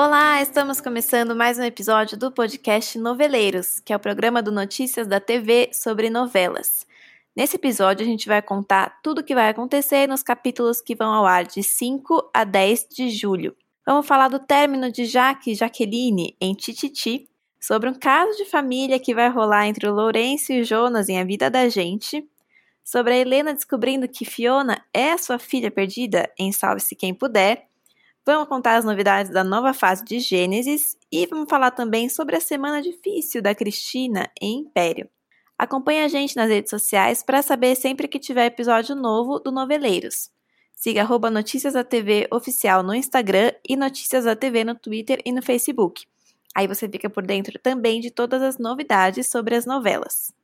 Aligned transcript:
Olá, 0.00 0.40
estamos 0.40 0.80
começando 0.80 1.34
mais 1.34 1.58
um 1.58 1.64
episódio 1.64 2.16
do 2.16 2.30
podcast 2.30 2.96
Noveleiros, 2.96 3.80
que 3.80 3.92
é 3.92 3.96
o 3.96 3.98
programa 3.98 4.40
do 4.40 4.52
Notícias 4.52 5.08
da 5.08 5.18
TV 5.18 5.70
sobre 5.72 6.08
novelas. 6.08 6.86
Nesse 7.34 7.56
episódio, 7.56 8.06
a 8.06 8.08
gente 8.08 8.28
vai 8.28 8.40
contar 8.40 9.00
tudo 9.02 9.18
o 9.18 9.24
que 9.24 9.34
vai 9.34 9.48
acontecer 9.48 10.06
nos 10.06 10.22
capítulos 10.22 10.80
que 10.80 10.94
vão 10.94 11.12
ao 11.12 11.26
ar 11.26 11.44
de 11.44 11.64
5 11.64 12.30
a 12.32 12.44
10 12.44 12.86
de 12.92 13.10
julho. 13.10 13.56
Vamos 13.84 14.06
falar 14.06 14.28
do 14.28 14.38
término 14.38 14.88
de 14.92 15.04
Jaque 15.04 15.50
e 15.50 15.54
Jaqueline 15.56 16.36
em 16.40 16.54
Tititi, 16.54 17.28
sobre 17.60 17.90
um 17.90 17.94
caso 17.94 18.36
de 18.36 18.44
família 18.44 19.00
que 19.00 19.12
vai 19.12 19.28
rolar 19.28 19.66
entre 19.66 19.88
o 19.88 19.92
Lourenço 19.92 20.52
e 20.52 20.60
o 20.60 20.64
Jonas 20.64 21.08
em 21.08 21.18
A 21.18 21.24
Vida 21.24 21.50
da 21.50 21.68
Gente, 21.68 22.24
sobre 22.84 23.14
a 23.14 23.16
Helena 23.16 23.52
descobrindo 23.52 24.06
que 24.06 24.24
Fiona 24.24 24.80
é 24.94 25.16
sua 25.18 25.40
filha 25.40 25.72
perdida 25.72 26.32
em 26.38 26.52
Salve-se 26.52 26.94
Quem 26.94 27.12
Puder, 27.12 27.66
Vamos 28.28 28.46
contar 28.46 28.76
as 28.76 28.84
novidades 28.84 29.32
da 29.32 29.42
nova 29.42 29.72
fase 29.72 30.04
de 30.04 30.20
Gênesis 30.20 30.98
e 31.10 31.24
vamos 31.24 31.48
falar 31.48 31.70
também 31.70 32.10
sobre 32.10 32.36
a 32.36 32.40
semana 32.42 32.82
difícil 32.82 33.40
da 33.40 33.54
Cristina 33.54 34.30
em 34.38 34.58
Império. 34.58 35.08
Acompanhe 35.56 36.02
a 36.02 36.08
gente 36.08 36.36
nas 36.36 36.50
redes 36.50 36.68
sociais 36.68 37.22
para 37.22 37.40
saber 37.40 37.74
sempre 37.74 38.06
que 38.06 38.18
tiver 38.18 38.44
episódio 38.44 38.94
novo 38.94 39.38
do 39.38 39.50
Noveleiros. 39.50 40.30
Siga 40.76 41.00
arroba 41.00 41.30
Notícias 41.30 41.72
da 41.72 41.82
TV 41.82 42.28
oficial 42.30 42.82
no 42.82 42.94
Instagram 42.94 43.50
e 43.66 43.76
Notícias 43.76 44.26
da 44.26 44.36
TV 44.36 44.62
no 44.62 44.74
Twitter 44.74 45.22
e 45.24 45.32
no 45.32 45.40
Facebook. 45.40 46.04
Aí 46.54 46.66
você 46.66 46.86
fica 46.86 47.08
por 47.08 47.24
dentro 47.24 47.58
também 47.58 47.98
de 47.98 48.10
todas 48.10 48.42
as 48.42 48.58
novidades 48.58 49.28
sobre 49.28 49.56
as 49.56 49.64
novelas. 49.64 50.34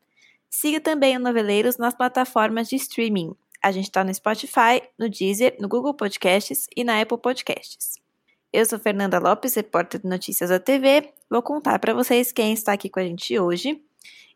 Siga 0.49 0.81
também 0.81 1.19
o 1.19 1.21
Noveleiros 1.21 1.77
nas 1.77 1.93
plataformas 1.93 2.67
de 2.67 2.77
streaming. 2.77 3.37
A 3.65 3.73
gente 3.73 3.87
está 3.87 4.05
no 4.05 4.13
Spotify, 4.13 4.83
no 4.99 5.09
Deezer, 5.09 5.57
no 5.59 5.67
Google 5.71 5.95
Podcasts 5.95 6.67
e 6.77 6.85
na 6.85 7.01
Apple 7.01 7.17
Podcasts. 7.17 7.95
Eu 8.53 8.67
sou 8.67 8.79
Fernanda 8.79 9.19
Lopes, 9.19 9.55
repórter 9.55 10.03
de 10.03 10.07
Notícias 10.07 10.51
da 10.51 10.61
TV. 10.61 11.11
Vou 11.31 11.41
contar 11.41 11.79
para 11.79 11.95
vocês 11.95 12.31
quem 12.31 12.53
está 12.53 12.75
aqui 12.75 12.91
com 12.91 13.01
a 13.01 13.05
gente 13.05 13.39
hoje. 13.39 13.83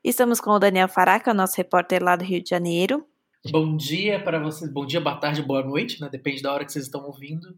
Estamos 0.03 0.41
com 0.41 0.53
o 0.53 0.59
Daniel 0.59 0.89
Faraca, 0.89 1.34
nosso 1.34 1.59
repórter 1.59 2.03
lá 2.03 2.17
do 2.17 2.25
Rio 2.25 2.43
de 2.43 2.49
Janeiro. 2.49 3.06
Bom 3.51 3.77
dia 3.77 4.19
para 4.19 4.39
vocês, 4.39 4.73
bom 4.73 4.87
dia, 4.87 4.99
boa 4.99 5.17
tarde, 5.17 5.43
boa 5.43 5.62
noite, 5.62 6.01
né? 6.01 6.09
Depende 6.11 6.41
da 6.41 6.51
hora 6.51 6.65
que 6.65 6.73
vocês 6.73 6.87
estão 6.87 7.05
ouvindo. 7.05 7.55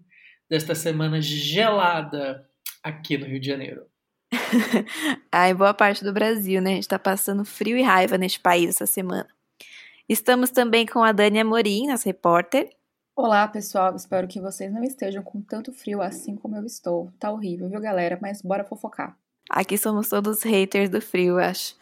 Desta 0.49 0.75
semana 0.75 1.23
gelada 1.23 2.51
aqui 2.83 3.17
no 3.17 3.27
Rio 3.27 3.39
de 3.39 3.47
Janeiro. 3.47 3.87
ah, 5.31 5.49
em 5.49 5.55
boa 5.55 5.73
parte 5.73 6.03
do 6.03 6.13
Brasil, 6.13 6.61
né? 6.61 6.71
A 6.71 6.75
gente 6.75 6.83
está 6.83 6.99
passando 6.99 7.45
frio 7.45 7.79
e 7.79 7.83
raiva 7.83 8.19
neste 8.19 8.41
país 8.41 8.71
essa 8.71 8.87
semana. 8.87 9.29
Estamos 10.11 10.51
também 10.51 10.87
com 10.87 11.05
a 11.05 11.13
Dani 11.13 11.39
Amorim, 11.39 11.87
nossa 11.87 12.07
repórter. 12.07 12.69
Olá, 13.15 13.47
pessoal. 13.47 13.95
Espero 13.95 14.27
que 14.27 14.41
vocês 14.41 14.73
não 14.73 14.83
estejam 14.83 15.23
com 15.23 15.41
tanto 15.41 15.73
frio 15.73 16.03
assim 16.03 16.35
como 16.35 16.57
eu 16.57 16.67
estou. 16.67 17.13
Tá 17.17 17.31
horrível, 17.31 17.69
viu, 17.69 17.81
galera? 17.81 18.19
Mas 18.21 18.43
bora 18.43 18.65
fofocar. 18.65 19.17
Aqui 19.49 19.79
somos 19.79 20.09
todos 20.09 20.43
haters 20.43 20.91
do 20.91 21.01
frio, 21.01 21.39
acho. 21.39 21.77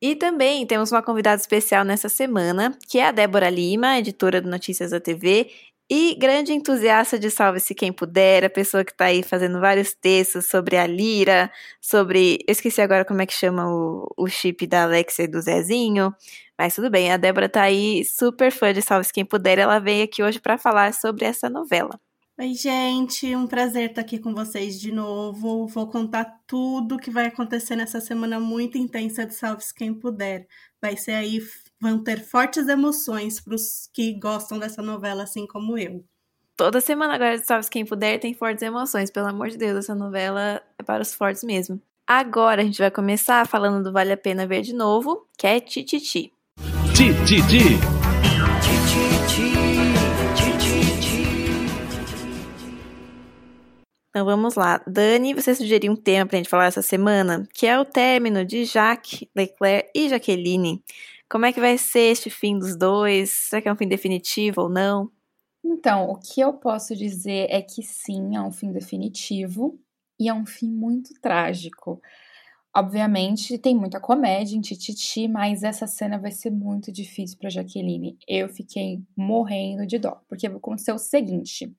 E 0.00 0.14
também 0.14 0.64
temos 0.64 0.92
uma 0.92 1.02
convidada 1.02 1.40
especial 1.40 1.84
nessa 1.84 2.08
semana, 2.08 2.72
que 2.88 3.00
é 3.00 3.08
a 3.08 3.10
Débora 3.10 3.50
Lima, 3.50 3.98
editora 3.98 4.40
do 4.40 4.48
Notícias 4.48 4.92
da 4.92 5.00
TV 5.00 5.50
e 5.94 6.14
grande 6.14 6.54
entusiasta 6.54 7.18
de 7.18 7.30
Salve-se 7.30 7.74
Quem 7.74 7.92
Puder, 7.92 8.46
a 8.46 8.48
pessoa 8.48 8.82
que 8.82 8.92
está 8.92 9.04
aí 9.04 9.22
fazendo 9.22 9.60
vários 9.60 9.92
textos 9.92 10.46
sobre 10.46 10.78
a 10.78 10.86
Lira, 10.86 11.52
sobre. 11.82 12.38
Eu 12.48 12.52
esqueci 12.52 12.80
agora 12.80 13.04
como 13.04 13.20
é 13.20 13.26
que 13.26 13.34
chama 13.34 13.68
o, 13.68 14.10
o 14.16 14.26
chip 14.26 14.66
da 14.66 14.84
Alexia 14.84 15.26
e 15.26 15.28
do 15.28 15.38
Zezinho, 15.42 16.14
mas 16.56 16.74
tudo 16.74 16.88
bem, 16.88 17.12
a 17.12 17.18
Débora 17.18 17.46
tá 17.46 17.60
aí 17.60 18.06
super 18.06 18.50
fã 18.50 18.72
de 18.72 18.80
Salve-se 18.80 19.12
Quem 19.12 19.22
Puder, 19.26 19.58
ela 19.58 19.78
veio 19.78 20.04
aqui 20.04 20.22
hoje 20.22 20.40
para 20.40 20.56
falar 20.56 20.94
sobre 20.94 21.26
essa 21.26 21.50
novela. 21.50 22.00
Oi, 22.38 22.54
gente, 22.54 23.36
um 23.36 23.46
prazer 23.46 23.90
estar 23.90 24.00
aqui 24.00 24.18
com 24.18 24.32
vocês 24.32 24.80
de 24.80 24.90
novo. 24.90 25.66
Vou 25.66 25.86
contar 25.86 26.40
tudo 26.46 26.96
que 26.96 27.10
vai 27.10 27.26
acontecer 27.26 27.76
nessa 27.76 28.00
semana 28.00 28.40
muito 28.40 28.78
intensa 28.78 29.26
de 29.26 29.34
Salve-se 29.34 29.74
Quem 29.74 29.92
Puder. 29.92 30.48
Vai 30.80 30.96
ser 30.96 31.12
aí, 31.12 31.38
vão 31.82 31.98
ter 31.98 32.24
fortes 32.24 32.68
emoções 32.68 33.40
para 33.40 33.56
os 33.56 33.90
que 33.92 34.12
gostam 34.12 34.56
dessa 34.56 34.80
novela, 34.80 35.24
assim 35.24 35.48
como 35.48 35.76
eu. 35.76 36.04
Toda 36.56 36.80
semana 36.80 37.14
agora 37.14 37.36
Salve-se 37.38 37.70
Quem 37.70 37.84
Puder 37.84 38.20
tem 38.20 38.32
fortes 38.32 38.62
emoções, 38.62 39.10
pelo 39.10 39.26
amor 39.26 39.48
de 39.48 39.58
Deus, 39.58 39.78
essa 39.78 39.94
novela 39.94 40.62
é 40.78 40.82
para 40.84 41.02
os 41.02 41.12
fortes 41.12 41.42
mesmo. 41.42 41.82
Agora 42.06 42.62
a 42.62 42.64
gente 42.64 42.78
vai 42.78 42.90
começar 42.90 43.44
falando 43.48 43.82
do 43.82 43.92
Vale 43.92 44.12
a 44.12 44.16
Pena 44.16 44.46
Ver 44.46 44.62
de 44.62 44.72
Novo, 44.72 45.26
que 45.36 45.44
é 45.44 45.58
Tititi. 45.58 46.32
Tititi. 46.94 47.80
Então 54.10 54.24
vamos 54.24 54.54
lá. 54.54 54.80
Dani, 54.86 55.34
você 55.34 55.54
sugeriu 55.54 55.90
um 55.90 55.96
tema 55.96 56.26
para 56.26 56.36
a 56.36 56.38
gente 56.38 56.48
falar 56.48 56.66
essa 56.66 56.82
semana, 56.82 57.48
que 57.52 57.66
é 57.66 57.80
o 57.80 57.84
término 57.84 58.44
de 58.44 58.66
Jacques, 58.66 59.26
Leclerc 59.34 59.90
e 59.96 60.08
Jaqueline. 60.08 60.84
Como 61.32 61.46
é 61.46 61.52
que 61.54 61.60
vai 61.60 61.78
ser 61.78 62.10
este 62.10 62.28
fim 62.28 62.58
dos 62.58 62.76
dois? 62.76 63.30
Será 63.30 63.62
que 63.62 63.66
é 63.66 63.72
um 63.72 63.76
fim 63.76 63.88
definitivo 63.88 64.60
ou 64.60 64.68
não? 64.68 65.10
Então, 65.64 66.10
o 66.10 66.18
que 66.18 66.42
eu 66.42 66.52
posso 66.52 66.94
dizer 66.94 67.46
é 67.48 67.62
que 67.62 67.82
sim, 67.82 68.36
é 68.36 68.42
um 68.42 68.52
fim 68.52 68.70
definitivo 68.70 69.80
e 70.20 70.28
é 70.28 70.34
um 70.34 70.44
fim 70.44 70.68
muito 70.70 71.14
trágico. 71.22 72.02
Obviamente, 72.76 73.56
tem 73.56 73.74
muita 73.74 73.98
comédia 73.98 74.54
em 74.54 74.60
Tititi, 74.60 75.26
mas 75.26 75.62
essa 75.62 75.86
cena 75.86 76.18
vai 76.18 76.32
ser 76.32 76.50
muito 76.50 76.92
difícil 76.92 77.38
para 77.38 77.48
Jaqueline. 77.48 78.18
Eu 78.28 78.50
fiquei 78.50 79.02
morrendo 79.16 79.86
de 79.86 79.98
dó, 79.98 80.20
porque 80.28 80.46
aconteceu 80.46 80.96
o 80.96 80.98
seguinte. 80.98 81.74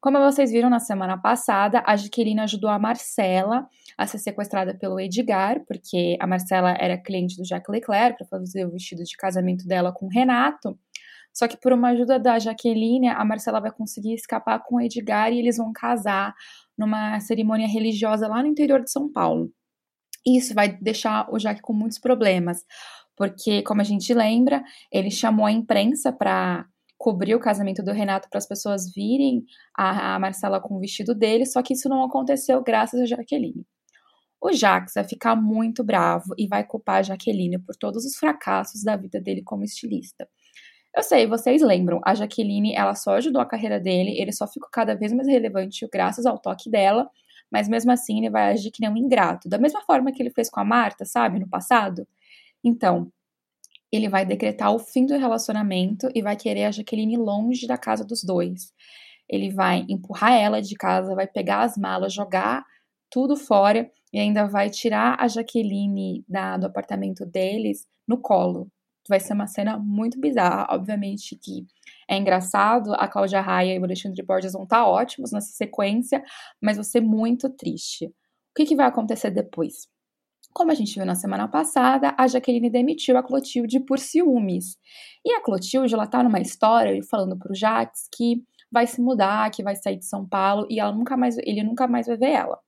Como 0.00 0.18
vocês 0.20 0.52
viram 0.52 0.70
na 0.70 0.78
semana 0.78 1.18
passada, 1.18 1.82
a 1.84 1.96
Jaqueline 1.96 2.40
ajudou 2.40 2.70
a 2.70 2.78
Marcela 2.78 3.68
a 3.96 4.06
ser 4.06 4.18
sequestrada 4.18 4.72
pelo 4.72 5.00
Edgar, 5.00 5.64
porque 5.66 6.16
a 6.20 6.26
Marcela 6.26 6.76
era 6.78 6.96
cliente 6.96 7.36
do 7.36 7.44
Jacques 7.44 7.68
Leclerc 7.68 8.16
para 8.16 8.26
fazer 8.28 8.64
o 8.64 8.70
vestido 8.70 9.02
de 9.02 9.16
casamento 9.16 9.66
dela 9.66 9.92
com 9.92 10.06
o 10.06 10.08
Renato. 10.08 10.78
Só 11.32 11.48
que 11.48 11.56
por 11.56 11.72
uma 11.72 11.88
ajuda 11.88 12.16
da 12.18 12.38
Jaqueline, 12.38 13.08
a 13.08 13.24
Marcela 13.24 13.60
vai 13.60 13.72
conseguir 13.72 14.14
escapar 14.14 14.62
com 14.64 14.76
o 14.76 14.80
Edgar 14.80 15.32
e 15.32 15.38
eles 15.40 15.56
vão 15.56 15.72
casar 15.72 16.32
numa 16.76 17.18
cerimônia 17.18 17.66
religiosa 17.66 18.28
lá 18.28 18.40
no 18.40 18.48
interior 18.48 18.80
de 18.82 18.92
São 18.92 19.12
Paulo. 19.12 19.50
Isso 20.24 20.54
vai 20.54 20.68
deixar 20.80 21.28
o 21.32 21.38
Jaque 21.40 21.60
com 21.60 21.72
muitos 21.72 21.98
problemas, 21.98 22.64
porque, 23.16 23.62
como 23.62 23.80
a 23.80 23.84
gente 23.84 24.14
lembra, 24.14 24.62
ele 24.92 25.10
chamou 25.10 25.46
a 25.46 25.52
imprensa 25.52 26.12
para 26.12 26.66
cobrir 26.98 27.34
o 27.34 27.40
casamento 27.40 27.82
do 27.82 27.92
Renato 27.92 28.28
para 28.28 28.38
as 28.38 28.46
pessoas 28.46 28.92
virem 28.92 29.44
a, 29.76 30.16
a, 30.16 30.18
Marcela 30.18 30.60
com 30.60 30.74
o 30.74 30.80
vestido 30.80 31.14
dele, 31.14 31.46
só 31.46 31.62
que 31.62 31.72
isso 31.72 31.88
não 31.88 32.04
aconteceu 32.04 32.62
graças 32.62 33.00
a 33.00 33.06
Jaqueline. 33.06 33.64
O 34.40 34.52
Jax 34.52 34.92
vai 34.94 35.04
ficar 35.04 35.36
muito 35.36 35.82
bravo 35.82 36.34
e 36.36 36.46
vai 36.46 36.64
culpar 36.64 36.98
a 36.98 37.02
Jaqueline 37.02 37.58
por 37.58 37.74
todos 37.76 38.04
os 38.04 38.16
fracassos 38.16 38.82
da 38.84 38.96
vida 38.96 39.20
dele 39.20 39.42
como 39.42 39.64
estilista. 39.64 40.28
Eu 40.96 41.02
sei, 41.02 41.26
vocês 41.26 41.62
lembram, 41.62 42.00
a 42.04 42.14
Jaqueline, 42.14 42.74
ela 42.74 42.94
só 42.94 43.14
ajudou 43.14 43.40
a 43.40 43.46
carreira 43.46 43.78
dele, 43.78 44.20
ele 44.20 44.32
só 44.32 44.46
ficou 44.46 44.68
cada 44.70 44.94
vez 44.94 45.12
mais 45.12 45.28
relevante 45.28 45.86
graças 45.92 46.26
ao 46.26 46.38
toque 46.38 46.70
dela 46.70 47.08
mas 47.50 47.68
mesmo 47.68 47.90
assim 47.90 48.18
ele 48.18 48.30
vai 48.30 48.52
agir 48.52 48.70
que 48.70 48.80
nem 48.80 48.90
um 48.90 48.96
ingrato, 48.96 49.48
da 49.48 49.58
mesma 49.58 49.80
forma 49.82 50.12
que 50.12 50.22
ele 50.22 50.30
fez 50.30 50.50
com 50.50 50.60
a 50.60 50.64
Marta, 50.64 51.04
sabe, 51.04 51.38
no 51.38 51.48
passado. 51.48 52.06
Então, 52.62 53.10
ele 53.92 54.08
vai 54.08 54.24
decretar 54.24 54.74
o 54.74 54.78
fim 54.78 55.06
do 55.06 55.16
relacionamento 55.16 56.08
e 56.14 56.22
vai 56.22 56.36
querer 56.36 56.64
a 56.64 56.70
Jaqueline 56.70 57.16
longe 57.16 57.66
da 57.66 57.78
casa 57.78 58.04
dos 58.04 58.22
dois. 58.22 58.72
Ele 59.28 59.50
vai 59.50 59.84
empurrar 59.88 60.32
ela 60.32 60.60
de 60.60 60.74
casa, 60.74 61.14
vai 61.14 61.26
pegar 61.26 61.62
as 61.62 61.76
malas, 61.76 62.12
jogar 62.12 62.64
tudo 63.10 63.36
fora 63.36 63.90
e 64.12 64.18
ainda 64.18 64.46
vai 64.46 64.70
tirar 64.70 65.16
a 65.18 65.28
Jaqueline 65.28 66.24
da, 66.28 66.56
do 66.56 66.66
apartamento 66.66 67.26
deles 67.26 67.86
no 68.06 68.18
colo. 68.20 68.68
Vai 69.08 69.20
ser 69.20 69.32
uma 69.32 69.46
cena 69.46 69.78
muito 69.78 70.20
bizarra. 70.20 70.66
Obviamente 70.70 71.36
que 71.36 71.66
é 72.08 72.16
engraçado, 72.16 72.92
a 72.94 73.08
Cláudia 73.08 73.40
Raia 73.40 73.74
e 73.74 73.78
o 73.78 73.84
Alexandre 73.84 74.22
Borges 74.22 74.52
vão 74.52 74.64
estar 74.64 74.86
ótimos 74.86 75.32
nessa 75.32 75.52
sequência, 75.52 76.22
mas 76.60 76.76
vai 76.76 76.84
ser 76.84 77.00
muito 77.00 77.48
triste. 77.50 78.06
O 78.06 78.12
que, 78.56 78.66
que 78.66 78.76
vai 78.76 78.86
acontecer 78.86 79.30
depois? 79.30 79.88
Como 80.52 80.72
a 80.72 80.74
gente 80.74 80.94
viu 80.94 81.06
na 81.06 81.14
semana 81.14 81.46
passada, 81.46 82.14
a 82.18 82.26
Jaqueline 82.26 82.70
demitiu 82.70 83.16
a 83.16 83.22
Clotilde 83.22 83.80
por 83.80 83.98
ciúmes. 83.98 84.76
E 85.24 85.32
a 85.32 85.40
Clotilde, 85.40 85.94
ela 85.94 86.06
tá 86.06 86.22
numa 86.22 86.40
história 86.40 87.00
falando 87.08 87.38
pro 87.38 87.54
Jax 87.54 88.08
que 88.14 88.42
vai 88.70 88.86
se 88.86 89.00
mudar, 89.00 89.50
que 89.50 89.62
vai 89.62 89.76
sair 89.76 89.96
de 89.96 90.04
São 90.04 90.26
Paulo 90.26 90.66
e 90.68 90.80
ela 90.80 90.92
nunca 90.92 91.16
mais, 91.16 91.38
ele 91.38 91.62
nunca 91.62 91.86
mais 91.86 92.06
vai 92.06 92.16
ver 92.16 92.30
ela. 92.30 92.56
O 92.56 92.60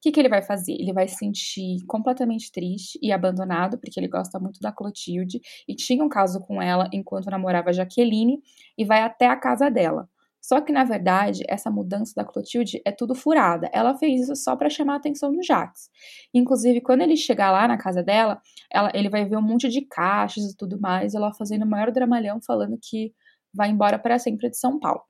que, 0.00 0.12
que 0.12 0.20
ele 0.20 0.28
vai 0.28 0.42
fazer? 0.42 0.72
Ele 0.72 0.92
vai 0.92 1.08
se 1.08 1.16
sentir 1.16 1.78
completamente 1.86 2.52
triste 2.52 2.98
e 3.02 3.10
abandonado, 3.10 3.78
porque 3.78 3.98
ele 3.98 4.08
gosta 4.08 4.38
muito 4.38 4.60
da 4.60 4.70
Clotilde 4.70 5.40
e 5.66 5.74
tinha 5.74 6.04
um 6.04 6.10
caso 6.10 6.40
com 6.40 6.60
ela 6.60 6.88
enquanto 6.92 7.30
namorava 7.30 7.70
a 7.70 7.72
Jaqueline 7.72 8.42
e 8.76 8.84
vai 8.84 9.00
até 9.02 9.26
a 9.26 9.36
casa 9.36 9.70
dela. 9.70 10.08
Só 10.44 10.60
que, 10.60 10.70
na 10.70 10.84
verdade, 10.84 11.42
essa 11.48 11.70
mudança 11.70 12.12
da 12.14 12.22
Clotilde 12.22 12.78
é 12.84 12.92
tudo 12.92 13.14
furada. 13.14 13.70
Ela 13.72 13.96
fez 13.96 14.24
isso 14.24 14.36
só 14.36 14.54
para 14.54 14.68
chamar 14.68 14.92
a 14.92 14.96
atenção 14.98 15.32
do 15.32 15.42
Jax. 15.42 15.88
Inclusive, 16.34 16.82
quando 16.82 17.00
ele 17.00 17.16
chegar 17.16 17.50
lá 17.50 17.66
na 17.66 17.78
casa 17.78 18.02
dela, 18.02 18.38
ela, 18.70 18.90
ele 18.92 19.08
vai 19.08 19.24
ver 19.24 19.38
um 19.38 19.42
monte 19.42 19.70
de 19.70 19.80
caixas 19.80 20.44
e 20.44 20.54
tudo 20.54 20.78
mais, 20.78 21.14
ela 21.14 21.32
fazendo 21.32 21.62
o 21.64 21.66
maior 21.66 21.90
dramalhão 21.90 22.42
falando 22.46 22.78
que 22.78 23.14
vai 23.54 23.70
embora 23.70 23.98
para 23.98 24.18
sempre 24.18 24.50
de 24.50 24.58
São 24.58 24.78
Paulo. 24.78 25.00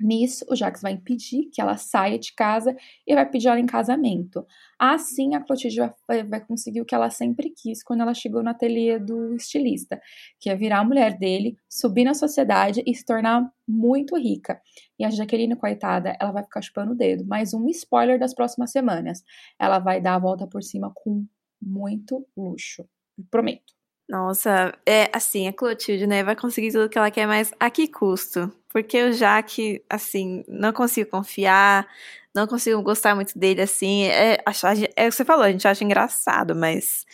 Nisso, 0.00 0.44
o 0.50 0.54
Jax 0.54 0.82
vai 0.82 0.92
impedir 0.92 1.48
que 1.50 1.60
ela 1.60 1.76
saia 1.78 2.18
de 2.18 2.34
casa 2.34 2.76
e 3.06 3.14
vai 3.14 3.28
pedir 3.28 3.48
ela 3.48 3.58
em 3.58 3.66
casamento. 3.66 4.46
Assim, 4.78 5.34
a 5.34 5.40
Clotilde 5.40 5.76
vai, 6.06 6.22
vai, 6.22 6.44
conseguir 6.44 6.82
o 6.82 6.84
que 6.84 6.94
ela 6.94 7.08
sempre 7.08 7.48
quis 7.50 7.82
quando 7.82 8.02
ela 8.02 8.12
chegou 8.12 8.42
no 8.42 8.50
ateliê 8.50 8.98
do 8.98 9.34
estilista, 9.34 9.98
que 10.38 10.50
é 10.50 10.54
virar 10.54 10.80
a 10.80 10.84
mulher 10.84 11.18
dele, 11.18 11.56
subir 11.68 12.04
na 12.04 12.12
sociedade 12.12 12.82
e 12.86 12.94
se 12.94 13.04
tornar 13.06 13.50
muito 13.66 14.16
rica. 14.18 14.60
E 14.98 15.04
a 15.04 15.10
Jaqueline, 15.10 15.56
coitada, 15.56 16.14
ela 16.20 16.30
vai 16.30 16.42
ficar 16.42 16.60
chupando 16.60 16.92
o 16.92 16.96
dedo. 16.96 17.24
Mais 17.26 17.54
um 17.54 17.66
spoiler 17.70 18.18
das 18.18 18.34
próximas 18.34 18.70
semanas. 18.72 19.24
Ela 19.58 19.78
vai 19.78 20.00
dar 20.00 20.16
a 20.16 20.18
volta 20.18 20.46
por 20.46 20.62
cima 20.62 20.92
com 20.94 21.24
muito 21.60 22.26
luxo. 22.36 22.86
Prometo. 23.30 23.75
Nossa, 24.08 24.72
é 24.86 25.10
assim, 25.12 25.48
a 25.48 25.52
Clotilde, 25.52 26.06
né, 26.06 26.22
vai 26.22 26.36
conseguir 26.36 26.70
tudo 26.70 26.88
que 26.88 26.96
ela 26.96 27.10
quer, 27.10 27.26
mas 27.26 27.52
a 27.58 27.68
que 27.68 27.88
custo? 27.88 28.52
Porque 28.68 29.02
o 29.02 29.12
Jaque, 29.12 29.82
assim, 29.90 30.44
não 30.46 30.72
consigo 30.72 31.10
confiar, 31.10 31.88
não 32.34 32.46
consigo 32.46 32.80
gostar 32.82 33.16
muito 33.16 33.36
dele, 33.36 33.62
assim, 33.62 34.04
é, 34.04 34.38
achar, 34.46 34.76
é 34.94 35.06
o 35.06 35.10
que 35.10 35.16
você 35.16 35.24
falou, 35.24 35.44
a 35.44 35.50
gente 35.50 35.66
acha 35.66 35.82
engraçado, 35.82 36.54
mas 36.54 37.04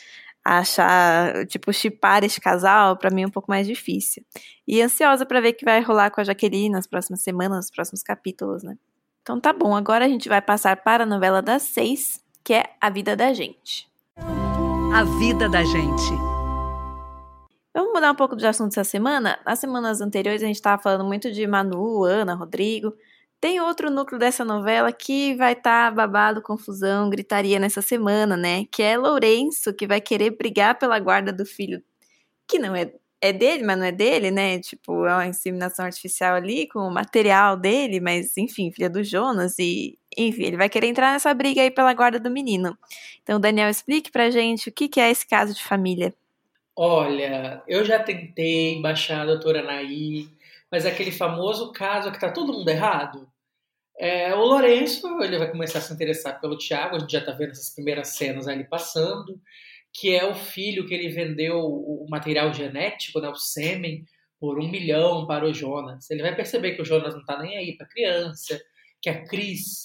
achar, 0.44 1.46
tipo, 1.46 1.72
chipar 1.72 2.24
este 2.24 2.40
casal, 2.40 2.96
para 2.96 3.10
mim 3.10 3.22
é 3.22 3.26
um 3.26 3.30
pouco 3.30 3.50
mais 3.50 3.66
difícil. 3.66 4.24
E 4.66 4.82
ansiosa 4.82 5.24
para 5.24 5.40
ver 5.40 5.50
o 5.50 5.54
que 5.54 5.64
vai 5.64 5.80
rolar 5.80 6.10
com 6.10 6.20
a 6.20 6.24
Jaqueline 6.24 6.68
nas 6.68 6.86
próximas 6.86 7.22
semanas, 7.22 7.56
nos 7.56 7.70
próximos 7.70 8.02
capítulos, 8.02 8.62
né. 8.62 8.76
Então 9.22 9.40
tá 9.40 9.52
bom, 9.52 9.74
agora 9.74 10.04
a 10.04 10.08
gente 10.08 10.28
vai 10.28 10.42
passar 10.42 10.76
para 10.78 11.04
a 11.04 11.06
novela 11.06 11.40
das 11.40 11.62
seis, 11.62 12.20
que 12.44 12.52
é 12.52 12.64
A 12.80 12.90
Vida 12.90 13.16
da 13.16 13.32
Gente. 13.32 13.88
A 14.92 15.04
Vida 15.04 15.48
da 15.48 15.64
Gente. 15.64 16.31
Vamos 17.74 17.94
mudar 17.94 18.12
um 18.12 18.14
pouco 18.14 18.36
de 18.36 18.46
assunto 18.46 18.72
essa 18.72 18.84
semana? 18.84 19.38
Nas 19.46 19.58
semanas 19.58 20.00
anteriores 20.02 20.42
a 20.42 20.46
gente 20.46 20.56
estava 20.56 20.82
falando 20.82 21.04
muito 21.06 21.32
de 21.32 21.46
Manu, 21.46 22.04
Ana, 22.04 22.34
Rodrigo. 22.34 22.94
Tem 23.40 23.60
outro 23.60 23.90
núcleo 23.90 24.18
dessa 24.18 24.44
novela 24.44 24.92
que 24.92 25.34
vai 25.36 25.54
estar 25.54 25.90
tá 25.90 25.90
babado, 25.90 26.42
confusão, 26.42 27.08
gritaria 27.08 27.58
nessa 27.58 27.80
semana, 27.80 28.36
né? 28.36 28.66
Que 28.70 28.82
é 28.82 28.96
Lourenço, 28.98 29.72
que 29.74 29.86
vai 29.86 30.00
querer 30.02 30.30
brigar 30.36 30.78
pela 30.78 30.98
guarda 30.98 31.32
do 31.32 31.46
filho, 31.46 31.82
que 32.48 32.58
não 32.58 32.76
é, 32.76 32.92
é 33.20 33.32
dele, 33.32 33.64
mas 33.64 33.78
não 33.78 33.86
é 33.86 33.92
dele, 33.92 34.30
né? 34.30 34.60
Tipo, 34.60 35.06
é 35.06 35.14
uma 35.14 35.26
inseminação 35.26 35.86
artificial 35.86 36.34
ali 36.36 36.68
com 36.68 36.80
o 36.80 36.92
material 36.92 37.56
dele, 37.56 38.00
mas 38.00 38.36
enfim, 38.36 38.70
filha 38.72 38.90
do 38.90 39.04
Jonas 39.04 39.58
e. 39.58 39.98
Enfim, 40.18 40.44
ele 40.44 40.58
vai 40.58 40.68
querer 40.68 40.88
entrar 40.88 41.12
nessa 41.12 41.32
briga 41.34 41.62
aí 41.62 41.70
pela 41.70 41.94
guarda 41.94 42.20
do 42.20 42.30
menino. 42.30 42.76
Então, 43.22 43.40
Daniel, 43.40 43.70
explique 43.70 44.10
pra 44.12 44.30
gente 44.30 44.68
o 44.68 44.72
que, 44.72 44.88
que 44.88 45.00
é 45.00 45.10
esse 45.10 45.26
caso 45.26 45.54
de 45.54 45.64
família. 45.64 46.14
Olha, 46.76 47.62
eu 47.68 47.84
já 47.84 48.02
tentei 48.02 48.80
baixar 48.80 49.22
a 49.22 49.26
doutora 49.26 49.60
Anaí, 49.60 50.28
mas 50.70 50.86
aquele 50.86 51.12
famoso 51.12 51.70
caso 51.72 52.10
que 52.10 52.18
tá 52.18 52.32
todo 52.32 52.52
mundo 52.52 52.68
errado. 52.68 53.30
É, 53.98 54.34
o 54.34 54.44
Lourenço, 54.44 55.06
ele 55.22 55.38
vai 55.38 55.50
começar 55.50 55.78
a 55.78 55.82
se 55.82 55.92
interessar 55.92 56.40
pelo 56.40 56.56
Tiago, 56.56 56.96
a 56.96 56.98
gente 56.98 57.12
já 57.12 57.24
tá 57.24 57.32
vendo 57.32 57.50
essas 57.50 57.74
primeiras 57.74 58.08
cenas 58.16 58.48
ali 58.48 58.64
passando, 58.64 59.40
que 59.92 60.14
é 60.14 60.24
o 60.24 60.34
filho 60.34 60.86
que 60.86 60.94
ele 60.94 61.10
vendeu 61.10 61.58
o 61.60 62.06
material 62.08 62.52
genético, 62.54 63.20
né, 63.20 63.28
o 63.28 63.34
sêmen, 63.34 64.04
por 64.40 64.58
um 64.58 64.68
milhão 64.68 65.26
para 65.26 65.44
o 65.44 65.54
Jonas. 65.54 66.10
Ele 66.10 66.22
vai 66.22 66.34
perceber 66.34 66.72
que 66.74 66.82
o 66.82 66.84
Jonas 66.84 67.14
não 67.14 67.24
tá 67.24 67.38
nem 67.38 67.56
aí 67.58 67.76
pra 67.76 67.86
criança, 67.86 68.60
que 69.00 69.10
a 69.10 69.24
Cris, 69.24 69.82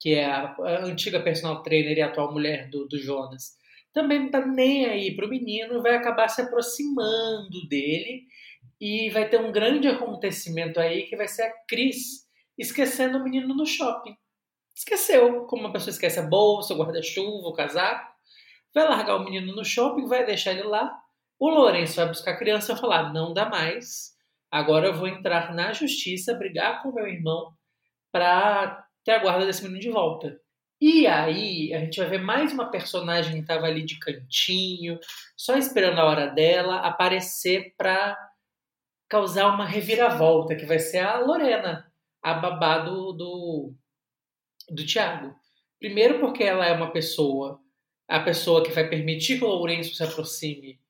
que 0.00 0.14
é 0.14 0.24
a, 0.24 0.56
a 0.58 0.84
antiga 0.84 1.20
personal 1.22 1.62
trainer 1.62 1.98
e 1.98 2.02
atual 2.02 2.32
mulher 2.32 2.70
do, 2.70 2.88
do 2.88 2.98
Jonas, 2.98 3.56
também 3.94 4.18
não 4.18 4.30
tá 4.30 4.44
nem 4.44 4.86
aí 4.86 5.14
pro 5.14 5.28
menino, 5.28 5.80
vai 5.80 5.94
acabar 5.94 6.28
se 6.28 6.42
aproximando 6.42 7.66
dele 7.68 8.26
e 8.80 9.08
vai 9.10 9.28
ter 9.28 9.40
um 9.40 9.52
grande 9.52 9.86
acontecimento 9.86 10.80
aí 10.80 11.04
que 11.04 11.16
vai 11.16 11.28
ser 11.28 11.42
a 11.42 11.52
Cris 11.68 12.28
esquecendo 12.58 13.18
o 13.18 13.24
menino 13.24 13.54
no 13.54 13.64
shopping. 13.64 14.16
Esqueceu, 14.74 15.44
como 15.46 15.62
uma 15.62 15.72
pessoa 15.72 15.92
esquece 15.92 16.18
a 16.18 16.26
bolsa, 16.26 16.74
o 16.74 16.76
guarda-chuva, 16.76 17.48
o 17.48 17.54
casaco. 17.54 18.12
Vai 18.74 18.88
largar 18.88 19.16
o 19.16 19.24
menino 19.24 19.54
no 19.54 19.64
shopping, 19.64 20.06
vai 20.06 20.26
deixar 20.26 20.50
ele 20.50 20.64
lá. 20.64 20.92
O 21.38 21.48
Lourenço 21.48 21.94
vai 21.94 22.08
buscar 22.08 22.32
a 22.32 22.36
criança 22.36 22.72
e 22.72 22.76
falar: 22.76 23.12
não 23.12 23.32
dá 23.32 23.48
mais. 23.48 24.14
Agora 24.50 24.88
eu 24.88 24.94
vou 24.94 25.06
entrar 25.06 25.54
na 25.54 25.72
justiça, 25.72 26.34
brigar 26.34 26.82
com 26.82 26.92
meu 26.92 27.06
irmão 27.06 27.52
para 28.10 28.84
ter 29.04 29.12
a 29.12 29.18
guarda 29.20 29.46
desse 29.46 29.62
menino 29.62 29.80
de 29.80 29.90
volta. 29.90 30.40
E 30.80 31.06
aí 31.06 31.72
a 31.72 31.78
gente 31.78 31.98
vai 31.98 32.08
ver 32.08 32.22
mais 32.22 32.52
uma 32.52 32.70
personagem 32.70 33.34
que 33.34 33.40
estava 33.40 33.66
ali 33.66 33.84
de 33.84 33.98
cantinho, 33.98 34.98
só 35.36 35.56
esperando 35.56 35.98
a 35.98 36.04
hora 36.04 36.26
dela 36.26 36.78
aparecer 36.78 37.74
para 37.76 38.16
causar 39.08 39.48
uma 39.48 39.66
reviravolta, 39.66 40.56
que 40.56 40.66
vai 40.66 40.78
ser 40.78 40.98
a 40.98 41.18
Lorena, 41.18 41.90
a 42.22 42.34
babá 42.34 42.78
do, 42.78 43.12
do, 43.12 43.74
do 44.70 44.84
Tiago. 44.84 45.34
Primeiro 45.78 46.18
porque 46.18 46.42
ela 46.42 46.66
é 46.66 46.72
uma 46.72 46.90
pessoa, 46.90 47.60
a 48.08 48.20
pessoa 48.20 48.64
que 48.64 48.72
vai 48.72 48.88
permitir 48.88 49.38
que 49.38 49.44
o 49.44 49.48
Lourenço 49.48 49.94
se 49.94 50.02
aproxime 50.02 50.80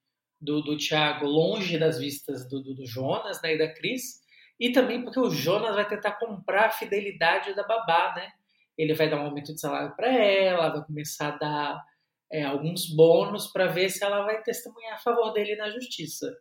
do, 0.41 0.61
do 0.61 0.77
Tiago 0.77 1.27
longe 1.27 1.79
das 1.79 1.99
vistas 1.99 2.49
do, 2.49 2.63
do, 2.63 2.75
do 2.75 2.87
Jonas 2.87 3.41
né, 3.43 3.55
e 3.55 3.59
da 3.59 3.73
Cris, 3.73 4.23
e 4.59 4.71
também 4.71 5.03
porque 5.03 5.19
o 5.19 5.31
Jonas 5.31 5.75
vai 5.75 5.87
tentar 5.89 6.13
comprar 6.13 6.67
a 6.67 6.71
fidelidade 6.71 7.55
da 7.55 7.65
babá, 7.65 8.15
né? 8.15 8.33
Ele 8.77 8.95
vai 8.95 9.09
dar 9.09 9.21
um 9.21 9.27
aumento 9.27 9.55
de 9.55 9.61
salário 9.61 9.95
para 9.97 10.13
ela, 10.13 10.71
vai 10.71 10.85
começar 10.85 11.35
a 11.35 11.37
dar 11.37 11.85
é, 12.31 12.43
alguns 12.43 12.87
bônus 12.87 13.47
para 13.47 13.67
ver 13.67 13.89
se 13.89 14.03
ela 14.03 14.25
vai 14.25 14.43
testemunhar 14.43 14.95
a 14.95 14.99
favor 14.99 15.33
dele 15.33 15.57
na 15.57 15.71
justiça. 15.71 16.35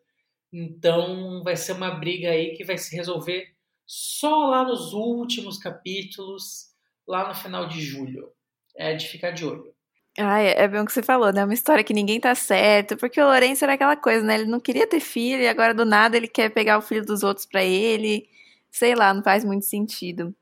Então 0.52 1.44
vai 1.44 1.56
ser 1.56 1.74
uma 1.74 1.92
briga 1.92 2.30
aí 2.30 2.56
que 2.56 2.64
vai 2.64 2.78
se 2.78 2.96
resolver 2.96 3.54
só 3.86 4.48
lá 4.48 4.64
nos 4.64 4.94
últimos 4.94 5.58
capítulos, 5.58 6.72
lá 7.08 7.28
no 7.28 7.36
final 7.36 7.68
de 7.68 7.82
julho. 7.82 8.32
É 8.76 8.94
de 8.96 9.08
ficar 9.08 9.32
de 9.32 9.46
olho. 9.46 9.74
Ah, 10.18 10.40
é, 10.42 10.64
é 10.64 10.68
bem 10.68 10.82
o 10.82 10.86
que 10.86 10.94
você 10.94 11.02
falou, 11.02 11.32
né? 11.32 11.44
Uma 11.44 11.54
história 11.54 11.84
que 11.84 11.94
ninguém 11.94 12.20
tá 12.20 12.36
certo, 12.36 12.96
porque 12.98 13.20
o 13.20 13.26
Lourenço 13.26 13.64
era 13.64 13.74
aquela 13.74 13.96
coisa, 13.96 14.24
né? 14.26 14.36
Ele 14.36 14.46
não 14.46 14.60
queria 14.60 14.88
ter 14.88 15.00
filho 15.00 15.42
e 15.42 15.48
agora 15.48 15.74
do 15.74 15.86
nada 15.86 16.18
ele 16.18 16.28
quer 16.28 16.50
pegar 16.50 16.78
o 16.78 16.82
filho 16.82 17.06
dos 17.06 17.24
outros 17.24 17.46
para 17.46 17.64
ele. 17.64 18.28
Sei 18.72 18.96
lá, 18.96 19.14
não 19.14 19.24
faz 19.24 19.44
muito 19.44 19.66
sentido. 19.66 20.36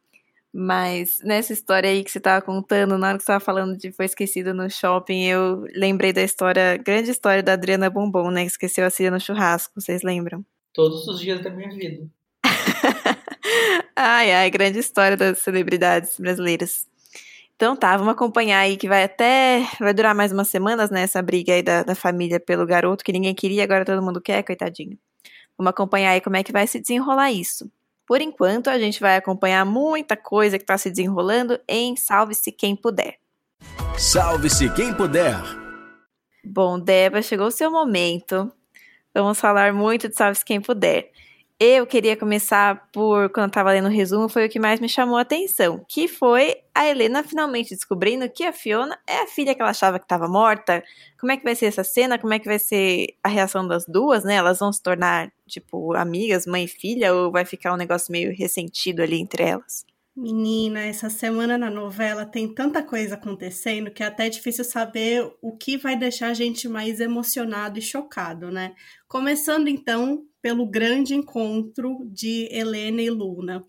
Mas 0.54 1.20
nessa 1.24 1.54
história 1.54 1.90
aí 1.90 2.04
que 2.04 2.12
você 2.12 2.18
estava 2.18 2.42
contando, 2.42 2.98
na 2.98 3.08
hora 3.08 3.18
que 3.18 3.24
você 3.24 3.32
estava 3.32 3.40
falando 3.40 3.78
de 3.78 3.92
foi 3.92 4.06
esquecido 4.06 4.54
no 4.54 4.70
shopping, 4.70 5.24
eu 5.24 5.66
lembrei 5.74 6.12
da 6.12 6.22
história, 6.22 6.76
grande 6.78 7.10
história 7.10 7.42
da 7.42 7.54
Adriana 7.54 7.90
Bombom, 7.90 8.30
né? 8.30 8.42
Que 8.42 8.52
esqueceu 8.52 8.86
a 8.86 8.90
Cia 8.90 9.10
no 9.10 9.20
churrasco, 9.20 9.80
vocês 9.80 10.04
lembram? 10.04 10.46
Todos 10.74 11.08
os 11.08 11.22
dias 11.22 11.42
da 11.42 11.50
minha 11.50 11.70
vida. 11.70 12.06
ai, 13.96 14.34
ai, 14.34 14.50
grande 14.50 14.80
história 14.80 15.16
das 15.16 15.40
celebridades 15.40 16.20
brasileiras. 16.20 16.86
Então 17.56 17.76
tá, 17.76 17.96
vamos 17.96 18.12
acompanhar 18.14 18.60
aí 18.60 18.76
que 18.76 18.90
vai 18.90 19.04
até. 19.04 19.66
Vai 19.80 19.94
durar 19.94 20.14
mais 20.14 20.34
umas 20.34 20.50
semanas, 20.50 20.90
né? 20.90 21.04
Essa 21.04 21.22
briga 21.22 21.54
aí 21.54 21.64
da, 21.64 21.84
da 21.84 21.96
família 21.96 22.40
pelo 22.40 22.66
garoto 22.66 23.06
que 23.06 23.12
ninguém 23.14 23.34
queria, 23.36 23.64
agora 23.64 23.86
todo 23.86 24.02
mundo 24.02 24.20
quer, 24.20 24.44
coitadinho. 24.44 24.98
Vamos 25.58 25.70
acompanhar 25.70 26.12
aí 26.12 26.20
como 26.22 26.36
é 26.36 26.44
que 26.44 26.52
vai 26.52 26.68
se 26.68 26.80
desenrolar 26.80 27.32
isso. 27.32 27.72
Por 28.12 28.20
enquanto, 28.20 28.70
a 28.70 28.78
gente 28.78 29.00
vai 29.00 29.16
acompanhar 29.16 29.64
muita 29.64 30.18
coisa 30.18 30.58
que 30.58 30.66
está 30.66 30.78
se 30.78 30.90
desenrolando 30.90 31.58
em 31.66 31.96
Salve-se 31.96 32.52
Quem 32.52 32.76
Puder. 32.76 33.18
Salve-se 33.98 34.70
Quem 34.74 34.94
Puder! 34.94 35.38
Bom, 36.44 36.78
Deba, 36.78 37.22
chegou 37.22 37.48
o 37.48 37.52
seu 37.52 37.72
momento. 37.72 38.52
Vamos 39.16 39.40
falar 39.40 39.72
muito 39.72 40.10
de 40.10 40.16
Salve-se 40.18 40.44
Quem 40.44 40.60
Puder. 40.60 41.10
Eu 41.64 41.86
queria 41.86 42.18
começar 42.18 42.90
por, 42.92 43.30
quando 43.30 43.44
eu 43.44 43.48
estava 43.50 43.72
lendo 43.72 43.86
o 43.86 43.92
resumo, 43.92 44.28
foi 44.28 44.48
o 44.48 44.50
que 44.50 44.60
mais 44.60 44.80
me 44.80 44.90
chamou 44.90 45.16
a 45.16 45.22
atenção, 45.22 45.86
que 45.88 46.08
foi 46.08 46.56
a 46.74 46.88
Helena 46.88 47.22
finalmente 47.22 47.76
descobrindo 47.76 48.28
que 48.28 48.44
a 48.44 48.52
Fiona 48.52 48.98
é 49.08 49.22
a 49.22 49.28
filha 49.28 49.54
que 49.54 49.62
ela 49.62 49.70
achava 49.70 50.00
que 50.00 50.06
estava 50.06 50.28
morta. 50.28 50.84
Como 51.20 51.32
é 51.32 51.38
que 51.38 51.44
vai 51.44 51.54
ser 51.54 51.68
essa 51.68 51.84
cena? 51.84 52.18
Como 52.18 52.34
é 52.34 52.40
que 52.40 52.48
vai 52.48 52.58
ser 52.58 53.10
a 53.24 53.30
reação 53.30 53.68
das 53.68 53.86
duas, 53.86 54.24
né? 54.24 54.38
Elas 54.38 54.58
vão 54.58 54.74
se 54.74 54.82
tornar, 54.82 55.32
tipo, 55.48 55.94
amigas, 55.94 56.48
mãe 56.48 56.64
e 56.64 56.68
filha, 56.68 57.14
ou 57.14 57.32
vai 57.32 57.46
ficar 57.46 57.72
um 57.72 57.78
negócio 57.78 58.12
meio 58.12 58.36
ressentido 58.36 59.04
ali 59.04 59.22
entre 59.22 59.44
elas? 59.44 59.86
Menina, 60.14 60.82
essa 60.82 61.10
semana 61.10 61.58
na 61.58 61.70
novela 61.70 62.26
tem 62.26 62.54
tanta 62.54 62.84
coisa 62.84 63.16
acontecendo 63.16 63.90
que 63.90 64.04
é 64.04 64.08
até 64.08 64.28
difícil 64.28 64.66
saber 64.66 65.26
o 65.42 65.56
que 65.56 65.78
vai 65.78 65.96
deixar 65.96 66.28
a 66.28 66.34
gente 66.34 66.68
mais 66.68 67.00
emocionado 67.00 67.80
e 67.80 67.82
chocado, 67.82 68.52
né? 68.52 68.76
Começando 69.08 69.70
então 69.70 70.26
pelo 70.42 70.66
grande 70.66 71.16
encontro 71.16 72.06
de 72.12 72.50
Helena 72.52 73.02
e 73.02 73.10
Luna. 73.10 73.64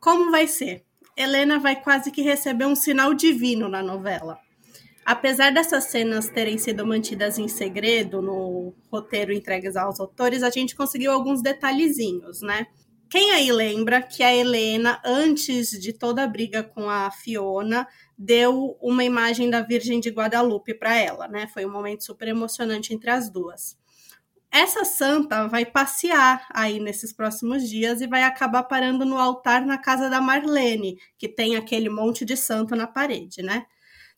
Como 0.00 0.32
vai 0.32 0.48
ser? 0.48 0.84
Helena 1.16 1.60
vai 1.60 1.80
quase 1.80 2.10
que 2.10 2.22
receber 2.22 2.66
um 2.66 2.74
sinal 2.74 3.14
divino 3.14 3.68
na 3.68 3.80
novela. 3.80 4.36
Apesar 5.06 5.52
dessas 5.52 5.84
cenas 5.84 6.28
terem 6.28 6.58
sido 6.58 6.84
mantidas 6.84 7.38
em 7.38 7.46
segredo 7.46 8.20
no 8.20 8.74
roteiro 8.90 9.32
entregues 9.32 9.76
aos 9.76 10.00
autores, 10.00 10.42
a 10.42 10.50
gente 10.50 10.74
conseguiu 10.74 11.12
alguns 11.12 11.40
detalhezinhos, 11.40 12.42
né? 12.42 12.66
Quem 13.10 13.30
aí 13.32 13.50
lembra 13.50 14.02
que 14.02 14.22
a 14.22 14.34
Helena, 14.34 15.00
antes 15.02 15.70
de 15.70 15.94
toda 15.94 16.24
a 16.24 16.26
briga 16.26 16.62
com 16.62 16.90
a 16.90 17.10
Fiona, 17.10 17.88
deu 18.18 18.76
uma 18.82 19.02
imagem 19.02 19.48
da 19.48 19.62
Virgem 19.62 19.98
de 19.98 20.10
Guadalupe 20.10 20.74
para 20.74 20.94
ela, 20.94 21.26
né? 21.26 21.46
Foi 21.48 21.64
um 21.64 21.72
momento 21.72 22.04
super 22.04 22.28
emocionante 22.28 22.92
entre 22.92 23.08
as 23.10 23.30
duas. 23.30 23.78
Essa 24.50 24.84
santa 24.84 25.46
vai 25.46 25.64
passear 25.64 26.46
aí 26.52 26.80
nesses 26.80 27.12
próximos 27.12 27.68
dias 27.68 28.00
e 28.02 28.06
vai 28.06 28.22
acabar 28.24 28.62
parando 28.64 29.06
no 29.06 29.18
altar 29.18 29.64
na 29.64 29.78
casa 29.78 30.10
da 30.10 30.20
Marlene, 30.20 30.98
que 31.16 31.28
tem 31.28 31.56
aquele 31.56 31.88
monte 31.88 32.24
de 32.26 32.36
santo 32.36 32.76
na 32.76 32.86
parede, 32.86 33.42
né? 33.42 33.64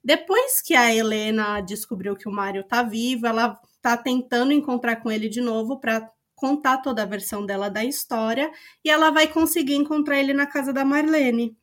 Depois 0.02 0.62
que 0.62 0.74
a 0.74 0.92
Helena 0.92 1.60
descobriu 1.60 2.16
que 2.16 2.28
o 2.28 2.32
Mário 2.32 2.64
tá 2.64 2.82
vivo, 2.82 3.26
ela 3.26 3.60
tá 3.82 3.96
tentando 3.96 4.52
encontrar 4.52 4.96
com 4.96 5.10
ele 5.12 5.28
de 5.28 5.40
novo 5.40 5.78
para 5.78 6.10
contar 6.40 6.78
toda 6.78 7.02
a 7.02 7.06
versão 7.06 7.44
dela 7.44 7.68
da 7.68 7.84
história 7.84 8.50
e 8.82 8.90
ela 8.90 9.10
vai 9.10 9.28
conseguir 9.28 9.74
encontrar 9.74 10.18
ele 10.18 10.32
na 10.32 10.46
casa 10.46 10.72
da 10.72 10.84
Marlene. 10.84 11.54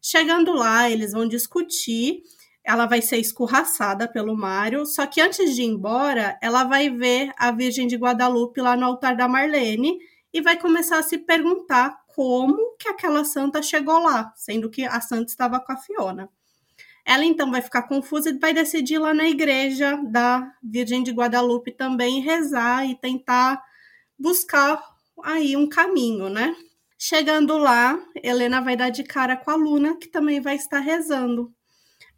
Chegando 0.00 0.52
lá, 0.52 0.90
eles 0.90 1.12
vão 1.12 1.26
discutir. 1.26 2.22
Ela 2.62 2.86
vai 2.86 3.00
ser 3.00 3.16
escorraçada 3.16 4.06
pelo 4.08 4.36
Mário, 4.36 4.84
só 4.84 5.06
que 5.06 5.20
antes 5.20 5.54
de 5.54 5.62
ir 5.62 5.66
embora, 5.66 6.36
ela 6.42 6.64
vai 6.64 6.90
ver 6.90 7.32
a 7.38 7.52
Virgem 7.52 7.86
de 7.86 7.96
Guadalupe 7.96 8.60
lá 8.60 8.76
no 8.76 8.84
altar 8.84 9.16
da 9.16 9.28
Marlene 9.28 9.98
e 10.32 10.40
vai 10.40 10.58
começar 10.58 10.98
a 10.98 11.02
se 11.02 11.16
perguntar 11.16 11.96
como 12.08 12.76
que 12.76 12.88
aquela 12.88 13.24
santa 13.24 13.62
chegou 13.62 14.00
lá, 14.00 14.32
sendo 14.34 14.68
que 14.68 14.84
a 14.84 15.00
santa 15.00 15.30
estava 15.30 15.60
com 15.60 15.72
a 15.72 15.76
Fiona. 15.76 16.28
Ela 17.04 17.24
então 17.24 17.52
vai 17.52 17.62
ficar 17.62 17.82
confusa 17.82 18.30
e 18.30 18.38
vai 18.38 18.52
decidir 18.52 18.94
ir 18.94 18.98
lá 18.98 19.14
na 19.14 19.28
igreja 19.28 19.96
da 20.10 20.52
Virgem 20.60 21.04
de 21.04 21.12
Guadalupe 21.12 21.70
também 21.70 22.20
rezar 22.20 22.84
e 22.84 22.96
tentar 22.96 23.62
buscar 24.18 24.82
aí 25.22 25.56
um 25.56 25.68
caminho, 25.68 26.28
né? 26.28 26.54
Chegando 26.98 27.58
lá, 27.58 27.98
Helena 28.22 28.60
vai 28.60 28.76
dar 28.76 28.90
de 28.90 29.04
cara 29.04 29.36
com 29.36 29.50
a 29.50 29.54
Luna, 29.54 29.96
que 29.98 30.08
também 30.08 30.40
vai 30.40 30.56
estar 30.56 30.80
rezando. 30.80 31.52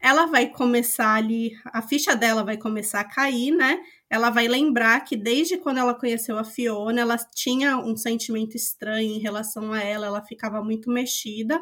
Ela 0.00 0.26
vai 0.26 0.48
começar 0.48 1.14
ali, 1.14 1.52
a 1.66 1.82
ficha 1.82 2.14
dela 2.14 2.44
vai 2.44 2.56
começar 2.56 3.00
a 3.00 3.04
cair, 3.04 3.50
né? 3.50 3.80
Ela 4.08 4.30
vai 4.30 4.46
lembrar 4.46 5.00
que 5.04 5.16
desde 5.16 5.56
quando 5.58 5.78
ela 5.78 5.94
conheceu 5.94 6.38
a 6.38 6.44
Fiona, 6.44 7.00
ela 7.00 7.16
tinha 7.34 7.76
um 7.78 7.96
sentimento 7.96 8.56
estranho 8.56 9.12
em 9.12 9.18
relação 9.18 9.72
a 9.72 9.80
ela, 9.82 10.06
ela 10.06 10.24
ficava 10.24 10.62
muito 10.62 10.90
mexida. 10.90 11.60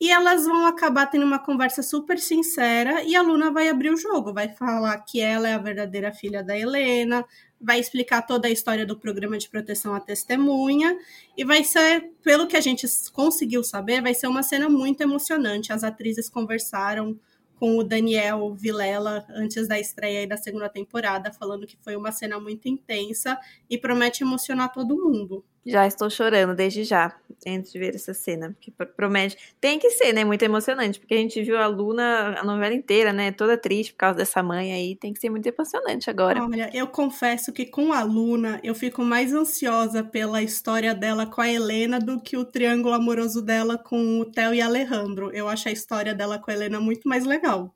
E 0.00 0.10
elas 0.10 0.44
vão 0.44 0.64
acabar 0.64 1.06
tendo 1.06 1.26
uma 1.26 1.40
conversa 1.40 1.82
super 1.82 2.18
sincera 2.20 3.02
e 3.02 3.16
a 3.16 3.22
Luna 3.22 3.50
vai 3.50 3.68
abrir 3.68 3.90
o 3.90 3.96
jogo, 3.96 4.32
vai 4.32 4.48
falar 4.48 4.96
que 4.98 5.20
ela 5.20 5.48
é 5.48 5.54
a 5.54 5.58
verdadeira 5.58 6.12
filha 6.12 6.40
da 6.42 6.56
Helena, 6.56 7.24
vai 7.60 7.80
explicar 7.80 8.22
toda 8.22 8.46
a 8.46 8.50
história 8.50 8.86
do 8.86 8.96
programa 8.96 9.36
de 9.36 9.48
proteção 9.48 9.92
à 9.92 9.98
testemunha 10.00 10.96
e 11.36 11.44
vai 11.44 11.64
ser, 11.64 12.12
pelo 12.22 12.46
que 12.46 12.56
a 12.56 12.60
gente 12.60 12.86
conseguiu 13.12 13.64
saber, 13.64 14.00
vai 14.00 14.14
ser 14.14 14.28
uma 14.28 14.44
cena 14.44 14.68
muito 14.68 15.00
emocionante. 15.00 15.72
As 15.72 15.82
atrizes 15.82 16.28
conversaram 16.28 17.18
com 17.58 17.76
o 17.76 17.82
Daniel 17.82 18.54
Vilela 18.54 19.26
antes 19.30 19.66
da 19.66 19.80
estreia 19.80 20.26
da 20.28 20.36
segunda 20.36 20.68
temporada, 20.68 21.32
falando 21.32 21.66
que 21.66 21.76
foi 21.82 21.96
uma 21.96 22.12
cena 22.12 22.38
muito 22.38 22.68
intensa 22.68 23.36
e 23.68 23.76
promete 23.76 24.22
emocionar 24.22 24.72
todo 24.72 24.96
mundo. 24.96 25.44
Já 25.68 25.86
estou 25.86 26.08
chorando 26.08 26.54
desde 26.54 26.82
já, 26.82 27.14
antes 27.46 27.70
de 27.70 27.78
ver 27.78 27.94
essa 27.94 28.14
cena, 28.14 28.56
que 28.58 28.70
promete. 28.70 29.36
Tem 29.60 29.78
que 29.78 29.90
ser, 29.90 30.14
né? 30.14 30.24
Muito 30.24 30.42
emocionante, 30.42 30.98
porque 30.98 31.14
a 31.14 31.18
gente 31.18 31.42
viu 31.42 31.58
a 31.58 31.66
Luna 31.66 32.38
a 32.38 32.44
novela 32.44 32.74
inteira, 32.74 33.12
né? 33.12 33.32
Toda 33.32 33.58
triste 33.58 33.92
por 33.92 33.98
causa 33.98 34.16
dessa 34.16 34.42
mãe 34.42 34.72
aí. 34.72 34.96
Tem 34.96 35.12
que 35.12 35.20
ser 35.20 35.28
muito 35.28 35.46
emocionante 35.46 36.08
agora. 36.08 36.42
Olha, 36.42 36.70
eu 36.72 36.86
confesso 36.86 37.52
que 37.52 37.66
com 37.66 37.92
a 37.92 38.02
Luna 38.02 38.58
eu 38.64 38.74
fico 38.74 39.02
mais 39.02 39.34
ansiosa 39.34 40.02
pela 40.02 40.42
história 40.42 40.94
dela 40.94 41.26
com 41.26 41.42
a 41.42 41.48
Helena 41.48 41.98
do 41.98 42.18
que 42.18 42.36
o 42.36 42.46
triângulo 42.46 42.94
amoroso 42.94 43.42
dela 43.42 43.76
com 43.76 44.20
o 44.20 44.24
Theo 44.24 44.54
e 44.54 44.62
Alejandro. 44.62 45.30
Eu 45.34 45.48
acho 45.48 45.68
a 45.68 45.72
história 45.72 46.14
dela 46.14 46.38
com 46.38 46.50
a 46.50 46.54
Helena 46.54 46.80
muito 46.80 47.06
mais 47.06 47.24
legal. 47.26 47.74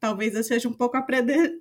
Talvez 0.00 0.34
eu 0.34 0.44
seja 0.44 0.68
um 0.68 0.72
pouco 0.72 0.96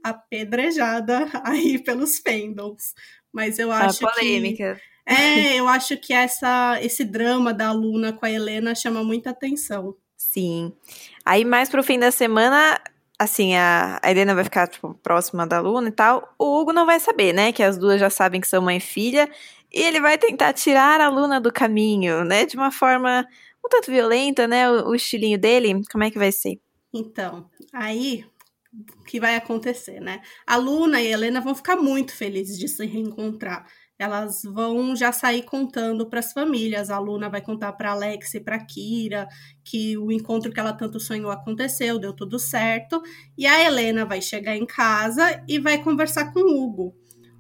apedrejada 0.04 1.28
aí 1.44 1.78
pelos 1.84 2.20
fandoms. 2.20 2.94
Mas 3.34 3.60
eu 3.60 3.72
acho 3.72 4.08
a 4.08 4.14
polêmica. 4.14 4.76
que 4.76 4.97
é, 5.08 5.56
eu 5.56 5.70
acho 5.70 5.96
que 5.96 6.12
essa, 6.12 6.78
esse 6.82 7.06
drama 7.06 7.54
da 7.54 7.72
Luna 7.72 8.12
com 8.12 8.26
a 8.26 8.32
Helena 8.32 8.76
chama 8.76 9.02
muita 9.04 9.30
atenção. 9.30 9.96
Sim. 10.18 10.74
Aí, 11.26 11.46
mais 11.46 11.70
pro 11.70 11.82
fim 11.82 11.98
da 11.98 12.12
semana, 12.12 12.78
assim, 13.18 13.56
a, 13.56 14.00
a 14.04 14.12
Helena 14.12 14.36
vai 14.36 14.44
ficar 14.44 14.68
tipo, 14.68 14.94
próxima 14.96 15.48
da 15.48 15.62
Luna 15.62 15.88
e 15.88 15.92
tal. 15.92 16.36
O 16.38 16.60
Hugo 16.60 16.74
não 16.74 16.86
vai 16.86 17.00
saber, 17.00 17.32
né? 17.32 17.54
Que 17.54 17.64
as 17.64 17.78
duas 17.78 18.02
já 18.02 18.10
sabem 18.10 18.42
que 18.42 18.48
são 18.48 18.62
mãe 18.62 18.78
e 18.78 18.82
filha. 18.82 19.30
E 19.74 19.82
ele 19.82 20.02
vai 20.02 20.18
tentar 20.18 20.52
tirar 20.52 21.00
a 21.00 21.08
Luna 21.10 21.40
do 21.40 21.54
caminho, 21.54 22.26
né? 22.26 22.46
De 22.46 22.58
uma 22.58 22.72
forma 22.72 23.26
um 23.66 23.70
tanto 23.70 23.90
violenta, 23.90 24.46
né? 24.46 24.70
O, 24.70 24.90
o 24.90 24.96
estilinho 24.96 25.38
dele. 25.40 25.82
Como 25.90 26.04
é 26.04 26.12
que 26.12 26.20
vai 26.20 26.34
ser? 26.34 26.60
Então, 26.94 27.50
aí 27.72 28.26
o 29.00 29.04
que 29.04 29.22
vai 29.22 29.38
acontecer, 29.38 30.02
né? 30.02 30.22
A 30.46 30.58
Luna 30.58 31.02
e 31.02 31.08
a 31.08 31.12
Helena 31.12 31.40
vão 31.40 31.56
ficar 31.56 31.78
muito 31.78 32.14
felizes 32.14 32.60
de 32.60 32.68
se 32.68 32.86
reencontrar 32.86 33.66
elas 34.00 34.44
vão 34.44 34.96
já 34.96 35.12
sair 35.12 35.44
contando 35.44 36.06
para 36.08 36.20
as 36.20 36.32
famílias. 36.34 36.90
A 36.90 37.00
Luna 37.00 37.30
vai 37.30 37.42
contar 37.42 37.74
para 37.74 37.92
Alex 37.92 38.36
e 38.36 38.40
para 38.40 38.64
Kira 38.64 39.28
que 39.64 39.98
o 39.98 40.12
encontro 40.12 40.52
que 40.52 40.60
ela 40.60 40.74
tanto 40.74 41.00
sonhou 41.00 41.32
aconteceu, 41.32 42.00
deu 42.00 42.14
tudo 42.14 42.38
certo. 42.40 43.02
E 43.38 43.46
a 43.46 43.64
Helena 43.64 44.06
vai 44.06 44.22
chegar 44.22 44.56
em 44.56 44.66
casa 44.66 45.44
e 45.48 45.60
vai 45.60 45.82
conversar 45.82 46.32
com 46.32 46.40
o 46.40 46.64
Hugo. 46.64 46.96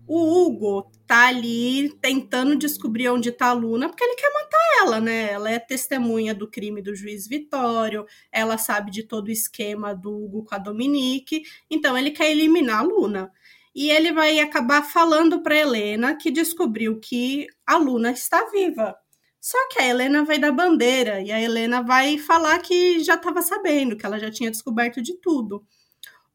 O 0.08 0.46
Hugo 0.46 0.90
tá 1.06 1.28
ali 1.28 1.94
tentando 2.02 2.56
descobrir 2.56 3.10
onde 3.10 3.30
tá 3.30 3.48
a 3.48 3.54
Luna, 3.54 3.90
porque 3.90 4.04
ele 4.04 4.16
quer 4.16 4.32
matar 4.34 4.58
ela, 4.82 5.02
né? 5.02 5.34
Ela 5.34 5.52
é 5.52 5.60
testemunha 5.60 6.34
do 6.34 6.50
crime 6.50 6.82
do 6.82 6.96
juiz 6.96 7.28
Vitório, 7.28 8.06
ela 8.32 8.58
sabe 8.58 8.90
de 8.90 9.04
todo 9.04 9.28
o 9.28 9.32
esquema 9.32 9.94
do 9.94 10.10
Hugo 10.10 10.46
com 10.46 10.56
a 10.56 10.58
Dominique, 10.58 11.44
então 11.70 11.98
ele 11.98 12.12
quer 12.12 12.32
eliminar 12.32 12.80
a 12.80 12.84
Luna 12.84 13.32
e 13.78 13.92
ele 13.92 14.12
vai 14.12 14.40
acabar 14.40 14.82
falando 14.82 15.44
para 15.44 15.56
Helena 15.56 16.16
que 16.18 16.32
descobriu 16.32 17.00
que 17.00 17.46
a 17.64 17.78
Luna 17.78 18.10
está 18.10 18.50
viva. 18.50 18.98
Só 19.40 19.56
que 19.70 19.80
a 19.80 19.86
Helena 19.86 20.26
vai 20.26 20.40
dar 20.40 20.52
bandeira 20.52 21.22
e 21.22 21.32
a 21.32 21.40
Helena 21.40 21.84
vai 21.84 22.18
falar 22.18 22.58
que 22.58 23.00
já 23.04 23.14
estava 23.14 23.40
sabendo, 23.44 23.96
que 23.96 24.04
ela 24.04 24.18
já 24.18 24.32
tinha 24.32 24.50
descoberto 24.50 25.00
de 25.00 25.22
tudo. 25.22 25.64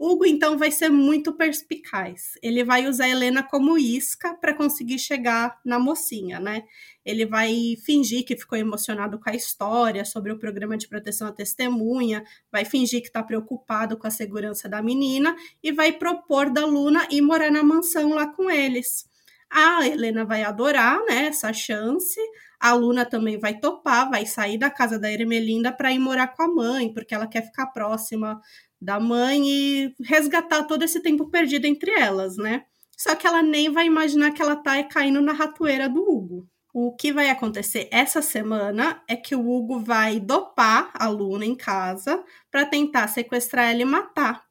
Hugo 0.05 0.27
então 0.27 0.59
vai 0.59 0.73
ser 0.73 0.89
muito 0.89 1.33
perspicaz. 1.33 2.33
Ele 2.43 2.65
vai 2.65 2.89
usar 2.89 3.09
Helena 3.09 3.41
como 3.41 3.79
isca 3.79 4.35
para 4.35 4.53
conseguir 4.53 4.99
chegar 4.99 5.61
na 5.65 5.79
mocinha, 5.79 6.41
né? 6.41 6.65
Ele 7.05 7.25
vai 7.25 7.77
fingir 7.85 8.25
que 8.25 8.37
ficou 8.37 8.59
emocionado 8.59 9.21
com 9.21 9.31
a 9.31 9.35
história 9.37 10.05
sobre 10.05 10.33
o 10.33 10.39
programa 10.41 10.77
de 10.77 10.89
proteção 10.89 11.29
à 11.29 11.33
testemunha, 11.33 12.25
vai 12.51 12.65
fingir 12.65 13.01
que 13.01 13.07
está 13.07 13.23
preocupado 13.23 13.97
com 13.97 14.09
a 14.09 14.11
segurança 14.11 14.69
da 14.69 14.83
menina 14.83 15.37
e 15.63 15.71
vai 15.71 15.93
propor 15.93 16.51
da 16.51 16.67
Luna 16.67 17.07
ir 17.09 17.21
morar 17.21 17.53
na 17.53 17.63
mansão 17.63 18.13
lá 18.13 18.27
com 18.27 18.51
eles. 18.51 19.09
A 19.49 19.87
Helena 19.87 20.25
vai 20.25 20.43
adorar, 20.43 20.99
né, 21.05 21.27
essa 21.27 21.53
chance. 21.53 22.19
A 22.59 22.73
Luna 22.75 23.05
também 23.05 23.39
vai 23.39 23.61
topar, 23.61 24.11
vai 24.11 24.27
sair 24.27 24.59
da 24.59 24.71
casa 24.71 24.99
da 24.99 25.13
Ermelinda 25.13 25.71
para 25.71 25.93
ir 25.93 25.99
morar 26.01 26.29
com 26.29 26.43
a 26.43 26.49
mãe, 26.49 26.93
porque 26.93 27.15
ela 27.15 27.27
quer 27.27 27.45
ficar 27.45 27.67
próxima 27.67 28.41
da 28.83 28.99
mãe 28.99 29.49
e 29.49 29.95
resgatar 30.03 30.65
todo 30.65 30.83
esse 30.83 31.01
tempo 31.01 31.31
perdido 31.31 31.67
entre 31.67 31.93
elas, 31.93 32.37
né? 32.37 32.65
Só 32.99 33.15
que 33.15 33.27
ela 33.27 33.41
nem 33.41 33.71
vai 33.71 33.87
imaginar 33.87 34.33
que 34.33 34.43
ela 34.43 34.57
tá 34.57 34.83
caindo 34.83 35.21
na 35.21 35.33
ratoeira 35.33 35.89
do 35.89 36.03
Hugo. 36.03 36.49
O 36.75 36.95
que 36.97 37.13
vai 37.13 37.31
acontecer 37.31 37.89
essa 37.93 38.21
semana 38.21 39.01
é 39.07 39.15
que 39.15 39.37
o 39.37 39.49
Hugo 39.49 39.79
vai 39.79 40.19
dopar 40.19 40.91
a 40.95 41.07
Luna 41.09 41.45
em 41.45 41.55
casa 41.55 42.23
para 42.51 42.67
tentar 42.67 43.07
sequestrar 43.09 43.71
ela 43.71 43.83
e 43.83 43.85
matar. 43.85 44.43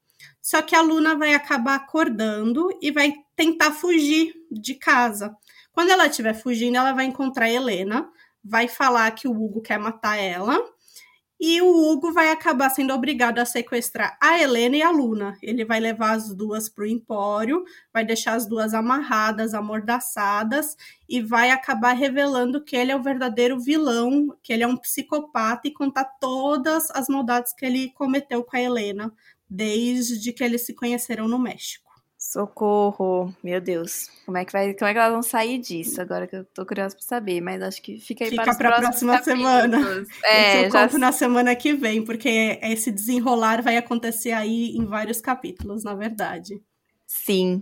Só 0.42 0.62
que 0.62 0.76
a 0.76 0.82
Luna 0.82 1.16
vai 1.16 1.34
acabar 1.34 1.76
acordando 1.76 2.70
e 2.82 2.92
vai 2.92 3.14
tentar 3.36 3.72
fugir 3.72 4.34
de 4.50 4.76
casa. 4.76 5.36
Quando 5.74 5.90
ela 5.90 6.08
estiver 6.08 6.34
fugindo, 6.34 6.78
ela 6.78 6.94
vai 6.94 7.06
encontrar 7.06 7.50
Helena, 7.50 8.10
vai 8.44 8.68
falar 8.68 9.12
que 9.12 9.28
o 9.28 9.32
Hugo 9.32 9.62
quer 9.62 9.80
matar 9.80 10.18
ela 10.18 10.58
E 11.44 11.60
o 11.60 11.92
Hugo 11.92 12.14
vai 12.14 12.30
acabar 12.30 12.70
sendo 12.70 12.94
obrigado 12.94 13.40
a 13.40 13.46
sequestrar 13.46 14.16
a 14.22 14.40
Helena 14.40 14.78
e 14.78 14.84
a 14.84 14.92
Luna. 14.92 15.36
Ele 15.42 15.66
vai 15.66 15.80
levar 15.80 16.12
as 16.12 16.32
duas 16.36 16.70
para 16.70 16.84
o 16.84 16.88
Empório, 16.88 17.66
vai 17.92 18.06
deixar 18.06 18.34
as 18.36 18.46
duas 18.46 18.76
amarradas, 18.76 19.56
amordaçadas, 19.56 20.78
e 21.10 21.20
vai 21.20 21.50
acabar 21.50 21.94
revelando 21.94 22.64
que 22.64 22.76
ele 22.76 22.92
é 22.92 22.96
o 22.96 23.02
verdadeiro 23.02 23.60
vilão, 23.60 24.38
que 24.44 24.54
ele 24.54 24.62
é 24.62 24.68
um 24.68 24.78
psicopata 24.78 25.68
e 25.68 25.74
contar 25.74 26.06
todas 26.20 26.92
as 26.92 27.08
maldades 27.08 27.54
que 27.54 27.66
ele 27.66 27.92
cometeu 27.94 28.44
com 28.44 28.56
a 28.56 28.62
Helena, 28.62 29.12
desde 29.50 30.32
que 30.32 30.44
eles 30.44 30.64
se 30.64 30.76
conheceram 30.76 31.28
no 31.28 31.40
México. 31.40 31.91
Socorro, 32.32 33.36
meu 33.44 33.60
Deus. 33.60 34.10
Como 34.26 34.38
é 34.38 34.46
que 34.46 34.54
vai, 34.54 34.74
como 34.74 34.90
é 34.90 34.94
que 34.94 35.00
elas 35.00 35.12
vão 35.12 35.22
sair 35.22 35.58
disso? 35.58 36.02
Agora 36.02 36.26
que 36.26 36.38
eu 36.38 36.46
tô 36.46 36.66
curiosa 36.66 36.96
para 36.96 37.04
saber, 37.04 37.42
mas 37.42 37.62
acho 37.62 37.82
que 37.82 38.00
fica 38.00 38.24
aí 38.24 38.30
fica 38.30 38.44
para, 38.44 38.56
para 38.56 38.70
a 38.70 38.80
próxima 38.80 39.18
capítulos. 39.18 39.42
semana. 39.42 40.06
É, 40.24 40.66
eu 40.66 40.72
já 40.72 40.84
conto 40.84 40.98
na 40.98 41.12
semana 41.12 41.54
que 41.58 41.74
vem, 41.74 42.02
porque 42.06 42.58
esse 42.62 42.90
desenrolar 42.90 43.62
vai 43.62 43.76
acontecer 43.76 44.32
aí 44.32 44.78
em 44.78 44.86
vários 44.86 45.20
capítulos, 45.20 45.84
na 45.84 45.94
verdade. 45.94 46.62
Sim. 47.06 47.62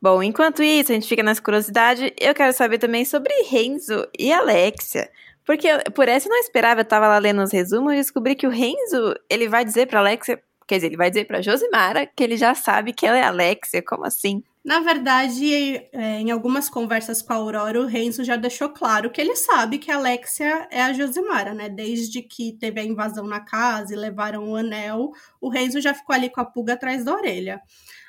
Bom, 0.00 0.22
enquanto 0.22 0.62
isso, 0.62 0.92
a 0.92 0.94
gente 0.94 1.08
fica 1.08 1.22
nessa 1.24 1.42
curiosidade. 1.42 2.14
Eu 2.20 2.36
quero 2.36 2.52
saber 2.52 2.78
também 2.78 3.04
sobre 3.04 3.32
Renzo 3.50 4.06
e 4.16 4.32
Alexia. 4.32 5.10
Porque 5.44 5.66
por 5.92 6.08
essa 6.08 6.28
eu 6.28 6.30
não 6.30 6.38
esperava, 6.38 6.82
eu 6.82 6.84
tava 6.84 7.08
lá 7.08 7.18
lendo 7.18 7.42
os 7.42 7.52
resumos 7.52 7.92
e 7.92 7.96
descobri 7.96 8.36
que 8.36 8.46
o 8.46 8.50
Renzo, 8.50 9.14
ele 9.28 9.48
vai 9.48 9.64
dizer 9.64 9.88
pra 9.88 9.98
Alexia, 9.98 10.40
quer 10.66 10.76
dizer, 10.76 10.86
ele 10.88 10.96
vai 10.96 11.10
dizer 11.10 11.26
pra 11.26 11.42
Josimara 11.42 12.06
que 12.06 12.22
ele 12.22 12.36
já 12.36 12.54
sabe 12.54 12.92
que 12.92 13.06
ela 13.06 13.18
é 13.18 13.22
Alexia, 13.22 13.82
como 13.82 14.04
assim? 14.04 14.42
Na 14.64 14.80
verdade, 14.80 15.52
é, 15.92 16.20
em 16.20 16.30
algumas 16.30 16.70
conversas 16.70 17.20
com 17.20 17.34
a 17.34 17.36
Aurora, 17.36 17.78
o 17.78 17.86
Renzo 17.86 18.24
já 18.24 18.34
deixou 18.34 18.70
claro 18.70 19.10
que 19.10 19.20
ele 19.20 19.36
sabe 19.36 19.76
que 19.78 19.90
a 19.90 19.96
Alexia 19.96 20.66
é 20.70 20.82
a 20.82 20.92
Josimara, 20.92 21.52
né? 21.52 21.68
Desde 21.68 22.22
que 22.22 22.56
teve 22.58 22.80
a 22.80 22.84
invasão 22.84 23.26
na 23.26 23.40
casa 23.40 23.92
e 23.92 23.96
levaram 23.96 24.48
o 24.48 24.56
anel, 24.56 25.10
o 25.38 25.50
Renzo 25.50 25.82
já 25.82 25.92
ficou 25.92 26.14
ali 26.14 26.30
com 26.30 26.40
a 26.40 26.46
pulga 26.46 26.72
atrás 26.72 27.04
da 27.04 27.12
orelha. 27.12 27.60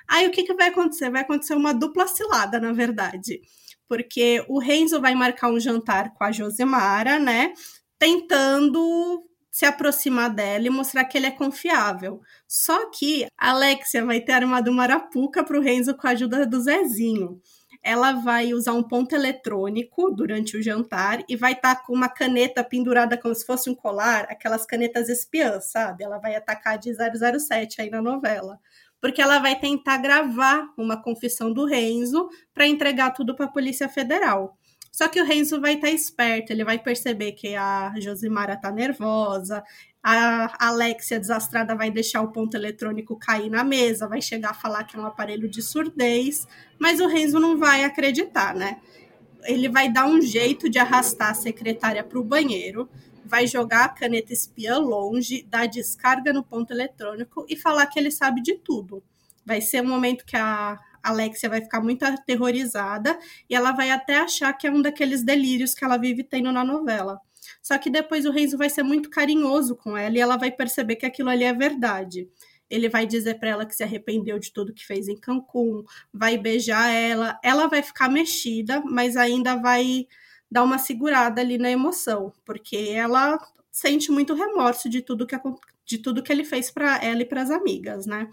Aí 0.08 0.28
o 0.28 0.32
que, 0.32 0.44
que 0.44 0.54
vai 0.54 0.70
acontecer? 0.70 1.10
Vai 1.10 1.24
acontecer 1.24 1.56
uma 1.56 1.74
dupla 1.74 2.08
cilada, 2.08 2.58
na 2.58 2.72
verdade. 2.72 3.42
Porque 3.88 4.46
o 4.48 4.58
Renzo 4.58 5.02
vai 5.02 5.14
marcar 5.14 5.50
um 5.50 5.60
jantar 5.60 6.14
com 6.14 6.24
a 6.24 6.32
Josimara, 6.32 7.20
né? 7.20 7.54
Tentando 8.00 9.24
se 9.56 9.66
aproximar 9.66 10.30
dela 10.30 10.68
e 10.68 10.70
mostrar 10.70 11.06
que 11.06 11.18
ele 11.18 11.28
é 11.28 11.32
confiável. 11.32 12.20
Só 12.46 12.92
que 12.92 13.26
a 13.38 13.52
Alexia 13.52 14.04
vai 14.04 14.20
ter 14.20 14.34
armado 14.34 14.70
uma 14.70 14.84
arapuca 14.84 15.46
para 15.46 15.58
o 15.58 15.62
Renzo 15.62 15.96
com 15.96 16.06
a 16.06 16.10
ajuda 16.10 16.46
do 16.46 16.60
Zezinho. 16.60 17.40
Ela 17.82 18.12
vai 18.12 18.54
usar 18.54 18.74
um 18.74 18.84
ponto 18.84 19.16
eletrônico 19.16 20.12
durante 20.12 20.58
o 20.58 20.62
jantar 20.62 21.24
e 21.30 21.38
vai 21.38 21.54
estar 21.54 21.86
com 21.86 21.94
uma 21.94 22.10
caneta 22.10 22.66
pendurada 22.66 23.18
como 23.18 23.34
se 23.34 23.46
fosse 23.46 23.70
um 23.70 23.76
colar, 23.76 24.26
aquelas 24.30 24.66
canetas 24.66 25.08
espiãs, 25.08 25.72
sabe? 25.72 26.04
Ela 26.04 26.18
vai 26.18 26.36
atacar 26.36 26.78
de 26.78 26.94
007 26.94 27.82
aí 27.82 27.90
na 27.90 28.02
novela. 28.02 28.60
Porque 29.00 29.22
ela 29.22 29.40
vai 29.40 29.58
tentar 29.58 30.00
gravar 30.00 30.68
uma 30.78 31.02
confissão 31.02 31.54
do 31.54 31.66
Renzo 31.66 32.28
para 32.54 32.68
entregar 32.68 33.12
tudo 33.12 33.34
para 33.34 33.46
a 33.46 33.52
Polícia 33.52 33.88
Federal. 33.88 34.58
Só 34.96 35.10
que 35.10 35.22
o 35.22 35.26
Renzo 35.26 35.60
vai 35.60 35.74
estar 35.74 35.90
esperto, 35.90 36.54
ele 36.54 36.64
vai 36.64 36.80
perceber 36.80 37.34
que 37.34 37.54
a 37.54 37.94
Josimara 38.00 38.56
tá 38.56 38.72
nervosa, 38.72 39.62
a 40.02 40.68
Alexia 40.68 41.20
desastrada 41.20 41.76
vai 41.76 41.92
deixar 41.92 42.22
o 42.22 42.32
ponto 42.32 42.56
eletrônico 42.56 43.20
cair 43.20 43.50
na 43.50 43.62
mesa, 43.62 44.08
vai 44.08 44.22
chegar 44.22 44.52
a 44.52 44.54
falar 44.54 44.86
que 44.86 44.96
é 44.96 45.00
um 45.00 45.06
aparelho 45.06 45.50
de 45.50 45.62
surdez, 45.62 46.48
mas 46.80 47.02
o 47.02 47.08
Renzo 47.08 47.42
não 47.42 47.58
vai 47.58 47.84
acreditar, 47.84 48.56
né? 48.56 48.80
Ele 49.44 49.68
vai 49.68 49.92
dar 49.92 50.06
um 50.06 50.22
jeito 50.22 50.70
de 50.70 50.80
arrastar 50.80 51.32
a 51.32 51.34
secretária 51.34 52.02
para 52.02 52.18
o 52.18 52.24
banheiro, 52.24 52.90
vai 53.26 53.48
jogar 53.48 53.84
a 53.84 53.90
caneta 53.90 54.32
espiã 54.32 54.78
longe, 54.78 55.46
dar 55.50 55.68
descarga 55.68 56.32
no 56.32 56.42
ponto 56.42 56.72
eletrônico 56.72 57.46
e 57.50 57.58
falar 57.58 57.86
que 57.88 58.00
ele 58.00 58.12
sabe 58.12 58.42
de 58.42 58.54
tudo. 58.54 59.04
Vai 59.46 59.60
ser 59.60 59.82
um 59.82 59.90
momento 59.90 60.24
que 60.26 60.38
a 60.38 60.80
Alexia 61.10 61.50
vai 61.50 61.62
ficar 61.62 61.82
muito 61.82 62.04
aterrorizada 62.04 63.18
e 63.50 63.56
ela 63.56 63.72
vai 63.72 63.92
até 63.92 64.18
achar 64.18 64.54
que 64.54 64.68
é 64.68 64.72
um 64.72 64.82
daqueles 64.82 65.24
delírios 65.24 65.74
que 65.74 65.84
ela 65.84 65.98
vive 65.98 66.24
tendo 66.24 66.52
na 66.52 66.64
novela. 66.64 67.20
Só 67.62 67.78
que 67.78 67.90
depois 67.90 68.26
o 68.26 68.32
Renzo 68.32 68.58
vai 68.58 68.70
ser 68.70 68.84
muito 68.84 69.10
carinhoso 69.10 69.76
com 69.76 69.98
ela 69.98 70.16
e 70.16 70.20
ela 70.20 70.38
vai 70.38 70.52
perceber 70.52 70.96
que 70.96 71.06
aquilo 71.06 71.30
ali 71.30 71.44
é 71.44 71.54
verdade. 71.54 72.30
Ele 72.70 72.90
vai 72.90 73.06
dizer 73.06 73.40
para 73.40 73.50
ela 73.50 73.66
que 73.66 73.76
se 73.76 73.84
arrependeu 73.84 74.40
de 74.40 74.52
tudo 74.52 74.74
que 74.74 74.86
fez 74.86 75.08
em 75.08 75.16
Cancún, 75.16 75.84
vai 76.14 76.38
beijar 76.38 76.90
ela, 76.90 77.40
ela 77.44 77.68
vai 77.68 77.84
ficar 77.84 78.10
mexida, 78.10 78.82
mas 78.82 79.16
ainda 79.16 79.56
vai 79.56 80.08
dar 80.50 80.64
uma 80.64 80.78
segurada 80.78 81.42
ali 81.42 81.58
na 81.58 81.70
emoção, 81.70 82.34
porque 82.44 82.76
ela 82.92 83.38
sente 83.72 84.12
muito 84.12 84.34
remorso 84.34 84.90
de 84.90 85.02
tudo 85.02 85.28
que, 85.28 85.36
de 85.86 85.98
tudo 85.98 86.24
que 86.24 86.32
ele 86.32 86.44
fez 86.44 86.72
para 86.72 87.04
ela 87.04 87.22
e 87.22 87.26
para 87.26 87.42
as 87.42 87.52
amigas, 87.52 88.06
né? 88.06 88.30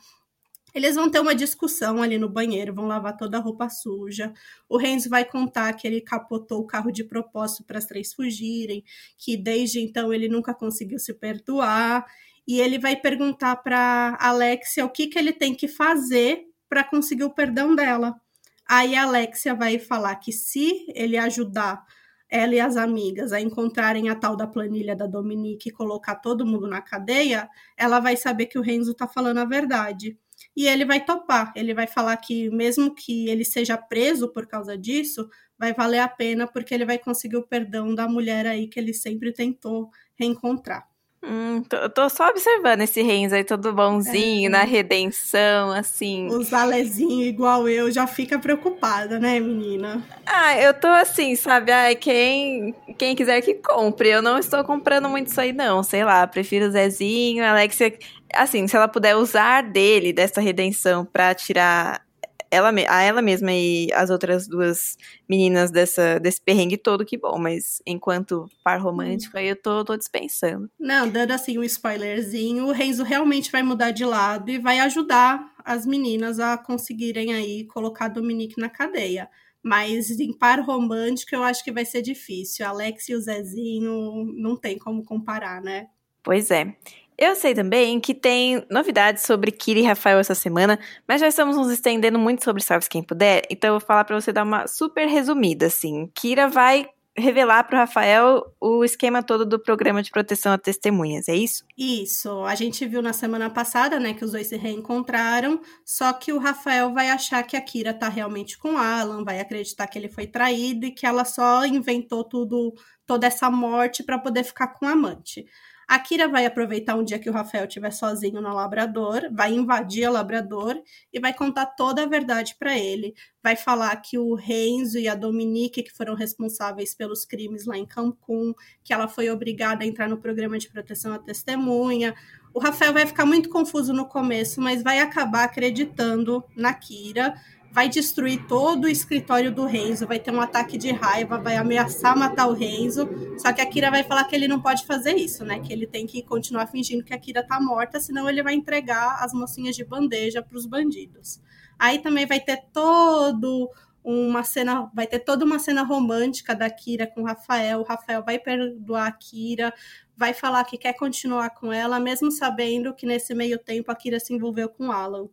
Eles 0.74 0.94
vão 0.94 1.11
ter 1.11 1.20
uma 1.20 1.35
discussão 1.35 2.02
ali 2.02 2.18
no 2.18 2.28
banheiro, 2.28 2.74
vão 2.74 2.87
lavar 2.87 3.16
toda 3.16 3.37
a 3.37 3.40
roupa 3.40 3.68
suja. 3.68 4.32
O 4.68 4.78
Renzo 4.78 5.11
vai 5.11 5.24
contar 5.24 5.72
que 5.74 5.87
ele 5.87 6.00
capotou 6.00 6.61
o 6.61 6.66
carro 6.66 6.90
de 6.90 7.04
propósito 7.04 7.64
para 7.64 7.78
as 7.78 7.85
três 7.85 8.14
fugirem, 8.14 8.82
que 9.18 9.37
desde 9.37 9.80
então 9.80 10.12
ele 10.12 10.28
nunca 10.28 10.54
conseguiu 10.54 10.98
se 10.98 11.12
perdoar. 11.12 12.06
E 12.46 12.61
ele 12.61 12.78
vai 12.78 12.96
perguntar 12.96 13.56
para 13.56 14.16
Alexia 14.20 14.85
o 14.85 14.90
que, 14.90 15.06
que 15.06 15.18
ele 15.18 15.32
tem 15.32 15.54
que 15.54 15.68
fazer 15.68 16.44
para 16.68 16.82
conseguir 16.82 17.24
o 17.24 17.35
perdão 17.35 17.74
dela. 17.74 18.18
Aí 18.66 18.94
a 18.94 19.02
Alexia 19.02 19.54
vai 19.54 19.78
falar 19.78 20.16
que 20.16 20.32
se 20.32 20.87
ele 20.94 21.18
ajudar 21.18 21.85
ela 22.32 22.54
e 22.54 22.61
as 22.61 22.78
amigas 22.78 23.30
a 23.30 23.40
encontrarem 23.40 24.08
a 24.08 24.14
tal 24.14 24.35
da 24.35 24.46
planilha 24.46 24.96
da 24.96 25.06
Dominique 25.06 25.68
e 25.68 25.72
colocar 25.72 26.14
todo 26.16 26.46
mundo 26.46 26.66
na 26.66 26.80
cadeia, 26.80 27.46
ela 27.76 28.00
vai 28.00 28.16
saber 28.16 28.46
que 28.46 28.58
o 28.58 28.62
Renzo 28.62 28.92
está 28.92 29.06
falando 29.06 29.37
a 29.38 29.44
verdade 29.44 30.18
e 30.57 30.66
ele 30.66 30.85
vai 30.85 31.05
topar. 31.05 31.52
Ele 31.57 31.74
vai 31.74 31.87
falar 31.87 32.16
que, 32.16 32.50
mesmo 32.50 32.94
que 32.94 33.28
ele 33.28 33.44
seja 33.44 33.76
preso 33.76 34.33
por 34.33 34.46
causa 34.46 34.76
disso, 34.76 35.28
vai 35.59 35.72
valer 35.72 36.00
a 36.00 36.09
pena 36.09 36.46
porque 36.46 36.74
ele 36.74 36.87
vai 36.87 36.98
conseguir 36.98 37.37
o 37.37 37.46
perdão 37.46 37.94
da 37.94 38.09
mulher 38.09 38.46
aí 38.46 38.68
que 38.68 38.78
ele 38.81 38.92
sempre 38.92 39.33
tentou 39.33 39.90
reencontrar. 40.16 40.91
Hum, 41.24 41.62
tô, 41.62 41.88
tô 41.88 42.08
só 42.08 42.28
observando 42.28 42.80
esse 42.80 43.00
Renzo 43.00 43.37
aí 43.37 43.44
todo 43.44 43.72
bonzinho, 43.72 44.48
é. 44.48 44.50
na 44.50 44.64
redenção, 44.64 45.70
assim. 45.70 46.26
Os 46.26 46.52
alezinhos 46.52 47.28
igual 47.28 47.68
eu 47.68 47.92
já 47.92 48.08
fica 48.08 48.40
preocupada, 48.40 49.20
né, 49.20 49.38
menina? 49.38 50.02
Ah, 50.26 50.58
eu 50.58 50.74
tô 50.74 50.88
assim, 50.88 51.37
sabe? 51.37 51.70
Ai, 51.70 51.94
quem, 51.94 52.74
quem 52.98 53.14
quiser 53.14 53.40
que 53.40 53.54
compre. 53.54 54.08
Eu 54.08 54.20
não 54.20 54.37
estou 54.37 54.64
comprando 54.64 55.08
muito 55.08 55.28
isso 55.28 55.40
aí, 55.40 55.52
não. 55.52 55.85
Sei 55.85 56.04
lá, 56.04 56.26
prefiro 56.26 56.66
o 56.66 56.70
Zezinho, 56.70 57.44
a 57.44 57.50
Alexia. 57.50 57.96
Assim, 58.35 58.66
se 58.66 58.74
ela 58.74 58.88
puder 58.88 59.14
usar 59.16 59.62
dele, 59.62 60.12
dessa 60.12 60.40
redenção, 60.40 61.04
pra 61.04 61.35
tirar 61.35 62.04
ela, 62.53 62.71
a 62.87 63.03
ela 63.03 63.23
mesma 63.23 63.51
e 63.51 63.91
as 63.95 64.11
outras 64.11 64.47
duas 64.47 64.99
meninas 65.27 65.71
dessa, 65.71 66.21
desse 66.21 66.38
perrengue 66.38 66.77
todo, 66.77 67.05
que 67.05 67.17
bom, 67.17 67.38
mas 67.38 67.81
enquanto 67.87 68.47
par 68.62 68.79
romântico, 68.79 69.38
aí 69.38 69.49
eu 69.49 69.57
tô, 69.57 69.83
tô 69.83 69.97
dispensando. 69.97 70.71
Não, 70.79 71.09
dando 71.09 71.31
assim 71.31 71.59
um 71.59 71.65
spoilerzinho, 71.65 72.67
o 72.67 72.73
Renzo 72.73 73.05
realmente 73.05 73.51
vai 73.51 73.62
mudar 73.62 73.91
de 73.91 74.05
lado 74.05 74.51
e 74.51 74.59
vai 74.59 74.81
ajudar 74.81 75.51
as 75.65 75.87
meninas 75.87 76.38
a 76.38 76.59
conseguirem 76.59 77.33
aí 77.33 77.65
colocar 77.65 78.05
a 78.05 78.09
Dominique 78.09 78.61
na 78.61 78.69
cadeia. 78.69 79.31
Mas 79.62 80.11
em 80.11 80.37
par 80.37 80.61
romântico 80.61 81.35
eu 81.35 81.43
acho 81.43 81.65
que 81.65 81.73
vai 81.73 81.87
ser 81.87 82.03
difícil. 82.03 82.67
Alex 82.67 83.09
e 83.09 83.15
o 83.15 83.21
Zezinho 83.21 84.27
não 84.37 84.59
tem 84.59 84.77
como 84.77 85.03
comparar, 85.05 85.62
né? 85.62 85.87
Pois 86.23 86.51
é. 86.51 86.77
Eu 87.22 87.37
sei 87.37 87.54
também 87.54 88.00
que 88.00 88.14
tem 88.14 88.66
novidades 88.68 89.22
sobre 89.22 89.52
Kira 89.52 89.78
e 89.78 89.85
Rafael 89.85 90.18
essa 90.18 90.35
semana, 90.35 90.76
mas 91.06 91.20
já 91.20 91.28
estamos 91.28 91.56
nos 91.56 91.70
estendendo 91.70 92.18
muito 92.18 92.42
sobre 92.42 92.61
Salve 92.61 92.88
Quem 92.88 93.00
Puder, 93.00 93.42
então 93.48 93.68
eu 93.68 93.78
vou 93.78 93.87
falar 93.87 94.02
para 94.02 94.20
você 94.20 94.32
dar 94.32 94.42
uma 94.42 94.66
super 94.66 95.06
resumida, 95.06 95.66
assim. 95.66 96.11
Kira 96.16 96.48
vai 96.48 96.88
revelar 97.16 97.62
para 97.62 97.76
o 97.76 97.78
Rafael 97.78 98.42
o 98.61 98.82
esquema 98.85 99.22
todo 99.22 99.46
do 99.46 99.56
programa 99.56 100.02
de 100.02 100.11
proteção 100.11 100.52
a 100.52 100.58
testemunhas, 100.58 101.28
é 101.28 101.37
isso? 101.37 101.64
Isso. 101.78 102.42
A 102.44 102.56
gente 102.56 102.85
viu 102.87 103.00
na 103.00 103.12
semana 103.12 103.48
passada, 103.48 104.00
né, 104.00 104.14
que 104.14 104.24
os 104.24 104.32
dois 104.32 104.48
se 104.48 104.56
reencontraram, 104.56 105.61
só 105.87 106.12
que 106.12 106.32
o 106.32 106.38
Rafael 106.38 106.92
vai 106.92 107.08
achar 107.08 107.44
que 107.44 107.56
a 107.56 107.61
Kira 107.61 107.94
tá 107.94 108.08
realmente 108.08 108.58
com 108.58 108.76
Alan, 108.76 109.22
vai 109.22 109.38
acreditar 109.38 109.87
que 109.87 109.96
ele 109.96 110.08
foi 110.08 110.26
traído 110.26 110.87
e 110.87 110.90
que 110.90 111.06
ela 111.06 111.24
só 111.24 111.64
inventou 111.66 112.24
tudo, 112.24 112.74
toda 113.06 113.28
essa 113.28 113.48
morte 113.48 114.02
para 114.02 114.18
poder 114.18 114.42
ficar 114.42 114.66
com 114.74 114.87
o 114.87 114.88
amante. 114.88 115.46
A 115.92 115.98
Kira 115.98 116.26
vai 116.26 116.46
aproveitar 116.46 116.94
um 116.94 117.05
dia 117.05 117.18
que 117.18 117.28
o 117.28 117.33
Rafael 117.35 117.66
estiver 117.66 117.90
sozinho 117.90 118.40
no 118.40 118.55
Labrador, 118.55 119.28
vai 119.31 119.52
invadir 119.52 120.09
o 120.09 120.12
Labrador 120.12 120.83
e 121.12 121.20
vai 121.20 121.35
contar 121.35 121.66
toda 121.66 122.02
a 122.02 122.07
verdade 122.07 122.57
para 122.59 122.78
ele. 122.78 123.14
Vai 123.42 123.57
falar 123.57 123.94
que 123.96 124.16
o 124.16 124.35
Renzo 124.35 124.98
e 124.98 125.07
a 125.07 125.14
Dominique, 125.14 125.83
que 125.83 125.92
foram 125.92 126.14
responsáveis 126.14 126.94
pelos 126.94 127.26
crimes 127.26 127.66
lá 127.66 127.76
em 127.76 127.85
Cancún, 127.85 128.55
que 128.83 128.94
ela 128.94 129.07
foi 129.07 129.28
obrigada 129.28 129.85
a 129.85 129.87
entrar 129.87 130.09
no 130.09 130.16
programa 130.16 130.59
de 130.59 130.70
proteção 130.70 131.12
à 131.12 131.18
testemunha. 131.18 132.14
O 132.55 132.59
Rafael 132.59 132.94
vai 132.94 133.05
ficar 133.05 133.26
muito 133.26 133.50
confuso 133.50 133.92
no 133.92 134.07
começo, 134.07 134.62
mas 134.62 134.83
vai 134.83 134.98
acabar 134.98 135.44
acreditando 135.44 136.42
na 136.57 136.72
Kira 136.72 137.35
vai 137.72 137.88
destruir 137.88 138.46
todo 138.46 138.85
o 138.85 138.88
escritório 138.88 139.50
do 139.50 139.64
Renzo, 139.64 140.06
vai 140.06 140.20
ter 140.20 140.30
um 140.30 140.40
ataque 140.40 140.76
de 140.76 140.92
raiva, 140.92 141.38
vai 141.38 141.56
ameaçar 141.56 142.16
matar 142.16 142.46
o 142.46 142.52
Renzo. 142.52 143.08
Só 143.38 143.50
que 143.50 143.62
a 143.62 143.66
Kira 143.66 143.90
vai 143.90 144.04
falar 144.04 144.24
que 144.24 144.37
ele 144.37 144.46
não 144.46 144.61
pode 144.61 144.85
fazer 144.85 145.16
isso, 145.16 145.42
né? 145.42 145.58
Que 145.58 145.72
ele 145.72 145.87
tem 145.87 146.06
que 146.06 146.22
continuar 146.22 146.66
fingindo 146.66 147.02
que 147.02 147.14
a 147.14 147.18
Kira 147.18 147.42
tá 147.42 147.58
morta, 147.58 147.98
senão 147.98 148.28
ele 148.28 148.42
vai 148.42 148.52
entregar 148.52 149.24
as 149.24 149.32
mocinhas 149.32 149.74
de 149.74 149.85
bandeja 149.85 150.42
para 150.42 150.56
os 150.56 150.66
bandidos. 150.66 151.40
Aí 151.78 151.98
também 151.98 152.26
vai 152.26 152.40
ter 152.40 152.62
todo 152.74 153.70
uma 154.04 154.44
cena, 154.44 154.90
vai 154.94 155.06
ter 155.06 155.20
toda 155.20 155.42
uma 155.42 155.58
cena 155.58 155.82
romântica 155.82 156.54
da 156.54 156.68
Kira 156.68 157.06
com 157.06 157.22
o 157.22 157.24
Rafael. 157.24 157.80
O 157.80 157.85
Rafael 157.85 158.22
vai 158.22 158.38
perdoar 158.38 159.06
a 159.06 159.12
Kira, 159.12 159.72
vai 160.14 160.35
falar 160.35 160.62
que 160.64 160.76
quer 160.76 160.92
continuar 160.92 161.50
com 161.50 161.72
ela, 161.72 161.98
mesmo 161.98 162.30
sabendo 162.30 162.94
que 162.94 163.06
nesse 163.06 163.35
meio 163.35 163.58
tempo 163.58 163.90
a 163.90 163.94
Kira 163.94 164.20
se 164.20 164.35
envolveu 164.35 164.68
com 164.68 164.92
Alan. 164.92 165.26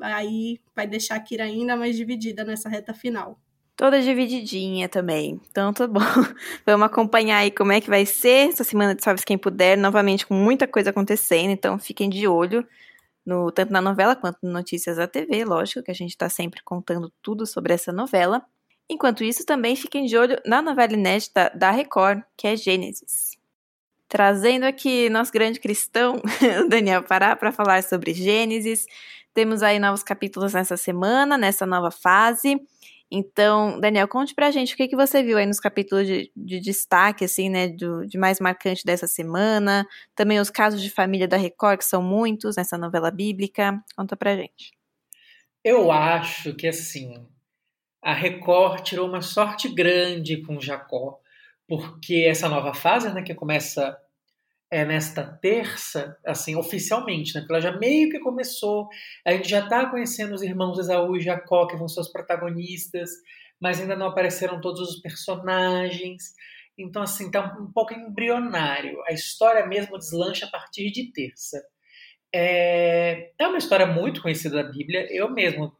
Aí 0.00 0.60
vai 0.74 0.86
deixar 0.86 1.16
a 1.16 1.20
Kira 1.20 1.44
ainda 1.44 1.76
mais 1.76 1.96
dividida 1.96 2.44
nessa 2.44 2.68
reta 2.68 2.92
final. 2.92 3.38
Toda 3.76 4.00
divididinha 4.00 4.88
também. 4.88 5.40
Então, 5.50 5.72
tá 5.72 5.86
bom. 5.86 6.00
Vamos 6.64 6.86
acompanhar 6.86 7.38
aí 7.38 7.50
como 7.50 7.72
é 7.72 7.80
que 7.80 7.90
vai 7.90 8.06
ser 8.06 8.50
essa 8.50 8.62
semana 8.62 8.94
de 8.94 9.02
Salve 9.02 9.24
Quem 9.24 9.36
Puder, 9.36 9.76
novamente 9.76 10.26
com 10.26 10.34
muita 10.34 10.68
coisa 10.68 10.90
acontecendo, 10.90 11.50
então 11.50 11.78
fiquem 11.78 12.08
de 12.08 12.28
olho 12.28 12.66
no, 13.26 13.50
tanto 13.50 13.72
na 13.72 13.80
novela 13.80 14.14
quanto 14.14 14.38
no 14.42 14.52
Notícias 14.52 14.96
da 14.96 15.08
TV, 15.08 15.44
lógico 15.44 15.82
que 15.82 15.90
a 15.90 15.94
gente 15.94 16.10
está 16.10 16.28
sempre 16.28 16.62
contando 16.62 17.12
tudo 17.22 17.46
sobre 17.46 17.72
essa 17.72 17.92
novela. 17.92 18.44
Enquanto 18.88 19.24
isso, 19.24 19.46
também 19.46 19.74
fiquem 19.74 20.04
de 20.04 20.16
olho 20.16 20.36
na 20.44 20.60
novela 20.60 20.92
inédita 20.92 21.50
da 21.54 21.70
Record, 21.70 22.22
que 22.36 22.46
é 22.46 22.54
Gênesis. 22.54 23.36
Trazendo 24.08 24.64
aqui 24.64 25.08
nosso 25.08 25.32
grande 25.32 25.58
cristão, 25.58 26.20
Daniel 26.68 27.02
Pará, 27.02 27.34
para 27.34 27.50
falar 27.50 27.82
sobre 27.82 28.12
Gênesis. 28.12 28.86
Temos 29.34 29.62
aí 29.62 29.80
novos 29.80 30.02
capítulos 30.02 30.54
nessa 30.54 30.76
semana, 30.76 31.36
nessa 31.36 31.66
nova 31.66 31.90
fase. 31.90 32.56
Então, 33.10 33.78
Daniel, 33.78 34.08
conte 34.08 34.34
pra 34.34 34.50
gente 34.50 34.74
o 34.74 34.76
que, 34.76 34.88
que 34.88 34.96
você 34.96 35.22
viu 35.22 35.36
aí 35.36 35.46
nos 35.46 35.60
capítulos 35.60 36.06
de, 36.06 36.32
de 36.34 36.58
destaque, 36.60 37.24
assim, 37.24 37.48
né, 37.48 37.68
do, 37.68 38.06
de 38.06 38.16
mais 38.16 38.40
marcante 38.40 38.84
dessa 38.84 39.06
semana. 39.06 39.86
Também 40.14 40.40
os 40.40 40.50
casos 40.50 40.80
de 40.80 40.90
família 40.90 41.28
da 41.28 41.36
Record, 41.36 41.78
que 41.78 41.84
são 41.84 42.02
muitos 42.02 42.56
nessa 42.56 42.78
novela 42.78 43.10
bíblica. 43.10 43.80
Conta 43.96 44.16
pra 44.16 44.36
gente. 44.36 44.72
Eu 45.62 45.90
acho 45.92 46.54
que, 46.54 46.66
assim, 46.66 47.26
a 48.02 48.12
Record 48.12 48.82
tirou 48.82 49.08
uma 49.08 49.22
sorte 49.22 49.68
grande 49.68 50.42
com 50.42 50.60
Jacó, 50.60 51.18
porque 51.66 52.26
essa 52.28 52.48
nova 52.48 52.74
fase, 52.74 53.12
né, 53.12 53.22
que 53.22 53.34
começa 53.34 53.96
é 54.74 54.84
nesta 54.84 55.22
terça, 55.22 56.18
assim, 56.26 56.56
oficialmente, 56.56 57.32
né? 57.32 57.42
Porque 57.42 57.52
ela 57.52 57.62
já 57.62 57.78
meio 57.78 58.10
que 58.10 58.18
começou, 58.18 58.88
a 59.24 59.30
gente 59.30 59.48
já 59.48 59.60
está 59.60 59.88
conhecendo 59.88 60.34
os 60.34 60.42
irmãos 60.42 60.80
Esaú 60.80 61.16
e 61.16 61.20
Jacó, 61.20 61.68
que 61.68 61.76
vão 61.76 61.86
ser 61.86 62.00
os 62.00 62.10
protagonistas, 62.10 63.08
mas 63.60 63.80
ainda 63.80 63.94
não 63.94 64.08
apareceram 64.08 64.60
todos 64.60 64.80
os 64.80 65.00
personagens. 65.00 66.34
Então, 66.76 67.02
assim, 67.02 67.30
tá 67.30 67.56
um 67.60 67.70
pouco 67.70 67.94
embrionário. 67.94 69.00
A 69.06 69.12
história 69.12 69.64
mesmo 69.64 69.96
deslancha 69.96 70.46
a 70.46 70.50
partir 70.50 70.90
de 70.90 71.12
terça. 71.12 71.62
É, 72.34 73.30
é 73.38 73.46
uma 73.46 73.58
história 73.58 73.86
muito 73.86 74.20
conhecida 74.20 74.60
da 74.60 74.68
Bíblia. 74.68 75.06
Eu 75.08 75.30
mesmo 75.30 75.72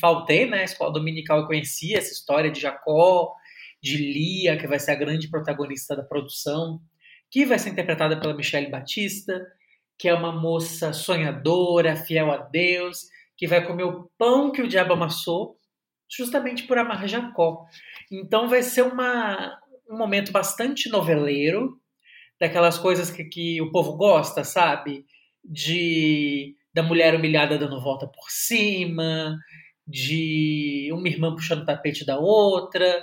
faltei 0.00 0.46
na 0.46 0.56
né? 0.56 0.64
escola 0.64 0.92
dominical, 0.92 1.38
eu 1.38 1.46
conhecia 1.46 1.98
essa 1.98 2.12
história 2.12 2.50
de 2.50 2.60
Jacó, 2.60 3.32
de 3.80 3.96
Lia, 3.98 4.58
que 4.58 4.66
vai 4.66 4.80
ser 4.80 4.90
a 4.90 4.96
grande 4.96 5.30
protagonista 5.30 5.94
da 5.94 6.02
produção 6.02 6.80
que 7.30 7.44
vai 7.44 7.58
ser 7.58 7.70
interpretada 7.70 8.18
pela 8.18 8.34
Michelle 8.34 8.70
Batista, 8.70 9.46
que 9.98 10.08
é 10.08 10.14
uma 10.14 10.32
moça 10.32 10.92
sonhadora, 10.92 11.96
fiel 11.96 12.30
a 12.30 12.38
Deus, 12.38 13.06
que 13.36 13.46
vai 13.46 13.64
comer 13.66 13.84
o 13.84 14.10
pão 14.16 14.50
que 14.52 14.62
o 14.62 14.68
diabo 14.68 14.92
amassou, 14.92 15.58
justamente 16.10 16.64
por 16.64 16.78
amar 16.78 17.06
Jacó. 17.06 17.66
Então 18.10 18.48
vai 18.48 18.62
ser 18.62 18.82
uma, 18.82 19.58
um 19.88 19.96
momento 19.96 20.32
bastante 20.32 20.88
noveleiro, 20.88 21.80
daquelas 22.40 22.78
coisas 22.78 23.10
que, 23.10 23.24
que 23.24 23.60
o 23.60 23.70
povo 23.70 23.96
gosta, 23.96 24.44
sabe? 24.44 25.04
De 25.44 26.54
da 26.72 26.82
mulher 26.82 27.14
humilhada 27.14 27.58
dando 27.58 27.82
volta 27.82 28.06
por 28.06 28.30
cima, 28.30 29.36
de 29.86 30.90
uma 30.92 31.08
irmã 31.08 31.34
puxando 31.34 31.62
o 31.62 31.66
tapete 31.66 32.04
da 32.04 32.18
outra. 32.18 33.02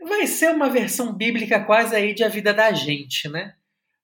Vai 0.00 0.26
ser 0.26 0.50
uma 0.50 0.68
versão 0.68 1.12
bíblica 1.12 1.64
quase 1.64 1.96
aí 1.96 2.14
de 2.14 2.22
A 2.22 2.28
Vida 2.28 2.54
da 2.54 2.70
Gente, 2.72 3.28
né? 3.28 3.54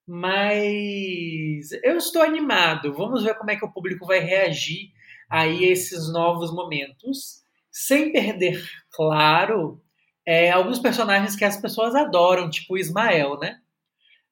Mas 0.06 1.72
eu 1.82 1.96
estou 1.96 2.22
animado. 2.22 2.92
Vamos 2.92 3.24
ver 3.24 3.34
como 3.36 3.50
é 3.50 3.56
que 3.56 3.64
o 3.64 3.72
público 3.72 4.06
vai 4.06 4.20
reagir 4.20 4.92
aí 5.30 5.64
a 5.64 5.72
esses 5.72 6.12
novos 6.12 6.52
momentos, 6.52 7.42
sem 7.70 8.12
perder, 8.12 8.62
claro, 8.90 9.82
é, 10.26 10.50
alguns 10.50 10.78
personagens 10.78 11.36
que 11.36 11.44
as 11.44 11.60
pessoas 11.60 11.94
adoram, 11.94 12.48
tipo 12.48 12.74
o 12.74 12.78
Ismael, 12.78 13.38
né? 13.38 13.58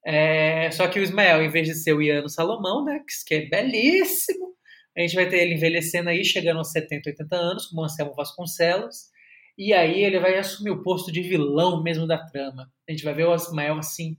É, 0.05 0.71
só 0.73 0.89
que 0.89 0.99
o 0.99 1.03
Ismael, 1.03 1.43
em 1.43 1.51
vez 1.51 1.69
de 1.69 1.75
ser 1.75 1.93
o 1.93 2.03
Iano 2.03 2.29
Salomão, 2.29 2.85
né, 2.85 3.01
que 3.27 3.35
é 3.35 3.47
belíssimo, 3.47 4.53
a 4.97 5.01
gente 5.01 5.15
vai 5.15 5.29
ter 5.29 5.39
ele 5.39 5.55
envelhecendo 5.55 6.09
aí, 6.11 6.25
chegando 6.25 6.59
aos 6.59 6.73
70, 6.73 7.11
80 7.11 7.37
anos, 7.37 7.67
como 7.67 7.85
Anselmo 7.85 8.15
Vasconcelos, 8.15 9.11
e 9.57 9.73
aí 9.73 10.03
ele 10.03 10.19
vai 10.19 10.37
assumir 10.39 10.71
o 10.71 10.83
posto 10.83 11.13
de 11.13 11.23
vilão 11.23 11.83
mesmo 11.83 12.07
da 12.07 12.19
trama. 12.27 12.71
A 12.89 12.93
gente 12.93 13.05
vai 13.05 13.15
ver 13.15 13.27
o 13.27 13.35
Ismael 13.35 13.79
assim, 13.79 14.17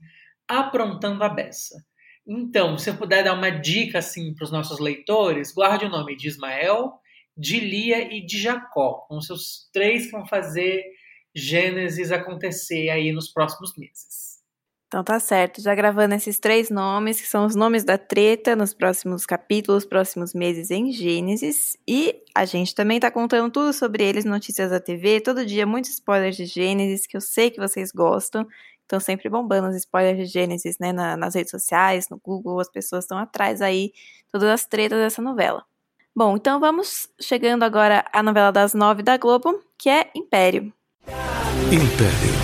aprontando 0.48 1.22
a 1.22 1.28
beça. 1.28 1.76
Então, 2.26 2.78
se 2.78 2.88
eu 2.88 2.96
puder 2.96 3.22
dar 3.24 3.34
uma 3.34 3.50
dica 3.50 3.98
assim 3.98 4.34
para 4.34 4.44
os 4.44 4.52
nossos 4.52 4.78
leitores, 4.78 5.52
guarde 5.52 5.84
o 5.84 5.90
nome 5.90 6.16
de 6.16 6.28
Ismael, 6.28 6.92
de 7.36 7.60
Lia 7.60 8.14
e 8.14 8.24
de 8.24 8.40
Jacó, 8.40 9.04
com 9.08 9.20
seus 9.20 9.68
três 9.72 10.06
que 10.06 10.12
vão 10.12 10.26
fazer 10.26 10.82
Gênesis 11.34 12.12
acontecer 12.12 12.88
aí 12.88 13.12
nos 13.12 13.28
próximos 13.28 13.76
meses. 13.76 14.34
Então 14.86 15.02
tá 15.02 15.18
certo, 15.18 15.60
já 15.60 15.74
gravando 15.74 16.14
esses 16.14 16.38
três 16.38 16.70
nomes, 16.70 17.20
que 17.20 17.26
são 17.26 17.44
os 17.44 17.56
nomes 17.56 17.82
da 17.82 17.98
treta 17.98 18.54
nos 18.54 18.72
próximos 18.72 19.26
capítulos, 19.26 19.84
próximos 19.84 20.32
meses 20.32 20.70
em 20.70 20.92
Gênesis. 20.92 21.76
E 21.88 22.22
a 22.32 22.44
gente 22.44 22.76
também 22.76 23.00
tá 23.00 23.10
contando 23.10 23.50
tudo 23.50 23.72
sobre 23.72 24.04
eles 24.04 24.24
Notícias 24.24 24.70
da 24.70 24.78
TV, 24.78 25.20
todo 25.20 25.44
dia 25.44 25.66
muitos 25.66 25.90
spoilers 25.90 26.36
de 26.36 26.46
Gênesis, 26.46 27.08
que 27.08 27.16
eu 27.16 27.20
sei 27.20 27.50
que 27.50 27.58
vocês 27.58 27.90
gostam. 27.90 28.46
Estão 28.84 29.00
sempre 29.00 29.30
bombando 29.30 29.68
os 29.68 29.76
spoilers 29.76 30.18
de 30.18 30.26
Gênesis, 30.26 30.78
né, 30.78 30.92
na, 30.92 31.16
nas 31.16 31.34
redes 31.34 31.50
sociais, 31.50 32.10
no 32.10 32.20
Google, 32.22 32.60
as 32.60 32.68
pessoas 32.68 33.04
estão 33.04 33.16
atrás 33.16 33.62
aí, 33.62 33.92
todas 34.30 34.48
as 34.48 34.66
tretas 34.66 34.98
dessa 34.98 35.22
novela. 35.22 35.64
Bom, 36.14 36.36
então 36.36 36.60
vamos 36.60 37.08
chegando 37.18 37.62
agora 37.62 38.04
à 38.12 38.22
novela 38.22 38.52
das 38.52 38.74
nove 38.74 39.02
da 39.02 39.16
Globo, 39.16 39.58
que 39.78 39.88
é 39.88 40.10
Império. 40.14 40.70
Império. 41.72 42.34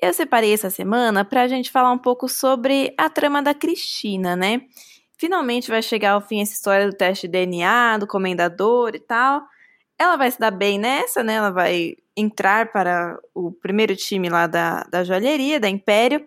Eu 0.00 0.14
separei 0.14 0.54
essa 0.54 0.70
semana 0.70 1.26
para 1.26 1.42
a 1.42 1.48
gente 1.48 1.70
falar 1.70 1.92
um 1.92 1.98
pouco 1.98 2.26
sobre 2.26 2.94
a 2.96 3.10
trama 3.10 3.42
da 3.42 3.52
Cristina, 3.52 4.34
né? 4.34 4.62
Finalmente 5.18 5.70
vai 5.70 5.82
chegar 5.82 6.12
ao 6.12 6.22
fim 6.22 6.40
essa 6.40 6.54
história 6.54 6.86
do 6.90 6.96
teste 6.96 7.28
de 7.28 7.32
DNA, 7.32 7.98
do 7.98 8.06
comendador 8.06 8.94
e 8.94 8.98
tal. 8.98 9.42
Ela 10.00 10.16
vai 10.16 10.30
se 10.30 10.40
dar 10.40 10.50
bem 10.50 10.78
nessa, 10.78 11.22
né? 11.22 11.34
Ela 11.34 11.50
vai 11.50 11.94
entrar 12.16 12.72
para 12.72 13.18
o 13.34 13.52
primeiro 13.52 13.94
time 13.94 14.30
lá 14.30 14.46
da, 14.46 14.82
da 14.84 15.04
joalheria, 15.04 15.60
da 15.60 15.68
Império. 15.68 16.26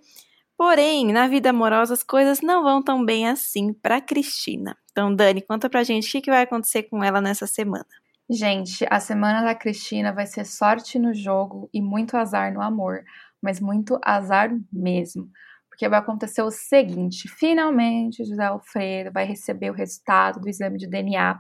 Porém, 0.55 1.11
na 1.11 1.27
vida 1.27 1.49
amorosa 1.49 1.95
as 1.95 2.03
coisas 2.03 2.39
não 2.39 2.61
vão 2.61 2.83
tão 2.83 3.03
bem 3.03 3.27
assim 3.27 3.73
para 3.73 3.99
Cristina. 3.99 4.77
Então, 4.91 5.15
Dani, 5.15 5.41
conta 5.41 5.67
pra 5.71 5.83
gente 5.83 6.07
o 6.07 6.11
que, 6.11 6.21
que 6.21 6.29
vai 6.29 6.43
acontecer 6.43 6.83
com 6.83 7.03
ela 7.03 7.19
nessa 7.19 7.47
semana. 7.47 7.87
Gente, 8.29 8.85
a 8.91 8.99
semana 8.99 9.43
da 9.43 9.55
Cristina 9.55 10.13
vai 10.13 10.27
ser 10.27 10.45
sorte 10.45 10.99
no 10.99 11.11
jogo 11.11 11.67
e 11.73 11.81
muito 11.81 12.15
azar 12.15 12.53
no 12.53 12.61
amor, 12.61 13.03
mas 13.41 13.59
muito 13.59 13.99
azar 14.03 14.51
mesmo. 14.71 15.27
Porque 15.67 15.89
vai 15.89 15.97
acontecer 15.97 16.43
o 16.43 16.51
seguinte: 16.51 17.27
finalmente 17.27 18.23
José 18.23 18.45
Alfredo 18.45 19.11
vai 19.11 19.25
receber 19.25 19.71
o 19.71 19.73
resultado 19.73 20.39
do 20.39 20.47
exame 20.47 20.77
de 20.77 20.87
DNA 20.87 21.39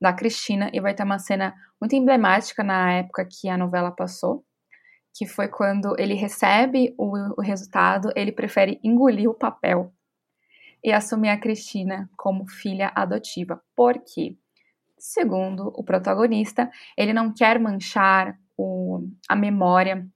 da 0.00 0.12
Cristina 0.12 0.70
e 0.72 0.80
vai 0.80 0.94
ter 0.94 1.02
uma 1.02 1.18
cena 1.18 1.54
muito 1.80 1.94
emblemática 1.94 2.62
na 2.62 2.92
época 2.92 3.26
que 3.26 3.48
a 3.48 3.56
novela 3.56 3.90
passou, 3.90 4.44
que 5.14 5.26
foi 5.26 5.48
quando 5.48 5.94
ele 5.98 6.14
recebe 6.14 6.94
o, 6.96 7.16
o 7.36 7.42
resultado, 7.42 8.12
ele 8.14 8.32
prefere 8.32 8.78
engolir 8.82 9.28
o 9.28 9.34
papel 9.34 9.92
e 10.82 10.92
assumir 10.92 11.30
a 11.30 11.38
Cristina 11.38 12.08
como 12.16 12.48
filha 12.48 12.92
adotiva. 12.94 13.60
Por 13.74 13.94
quê? 13.98 14.36
Segundo 14.96 15.72
o 15.76 15.82
protagonista, 15.82 16.70
ele 16.96 17.12
não 17.12 17.32
quer 17.32 17.58
manchar 17.58 18.36
o, 18.56 19.08
a 19.28 19.36
memória 19.36 20.06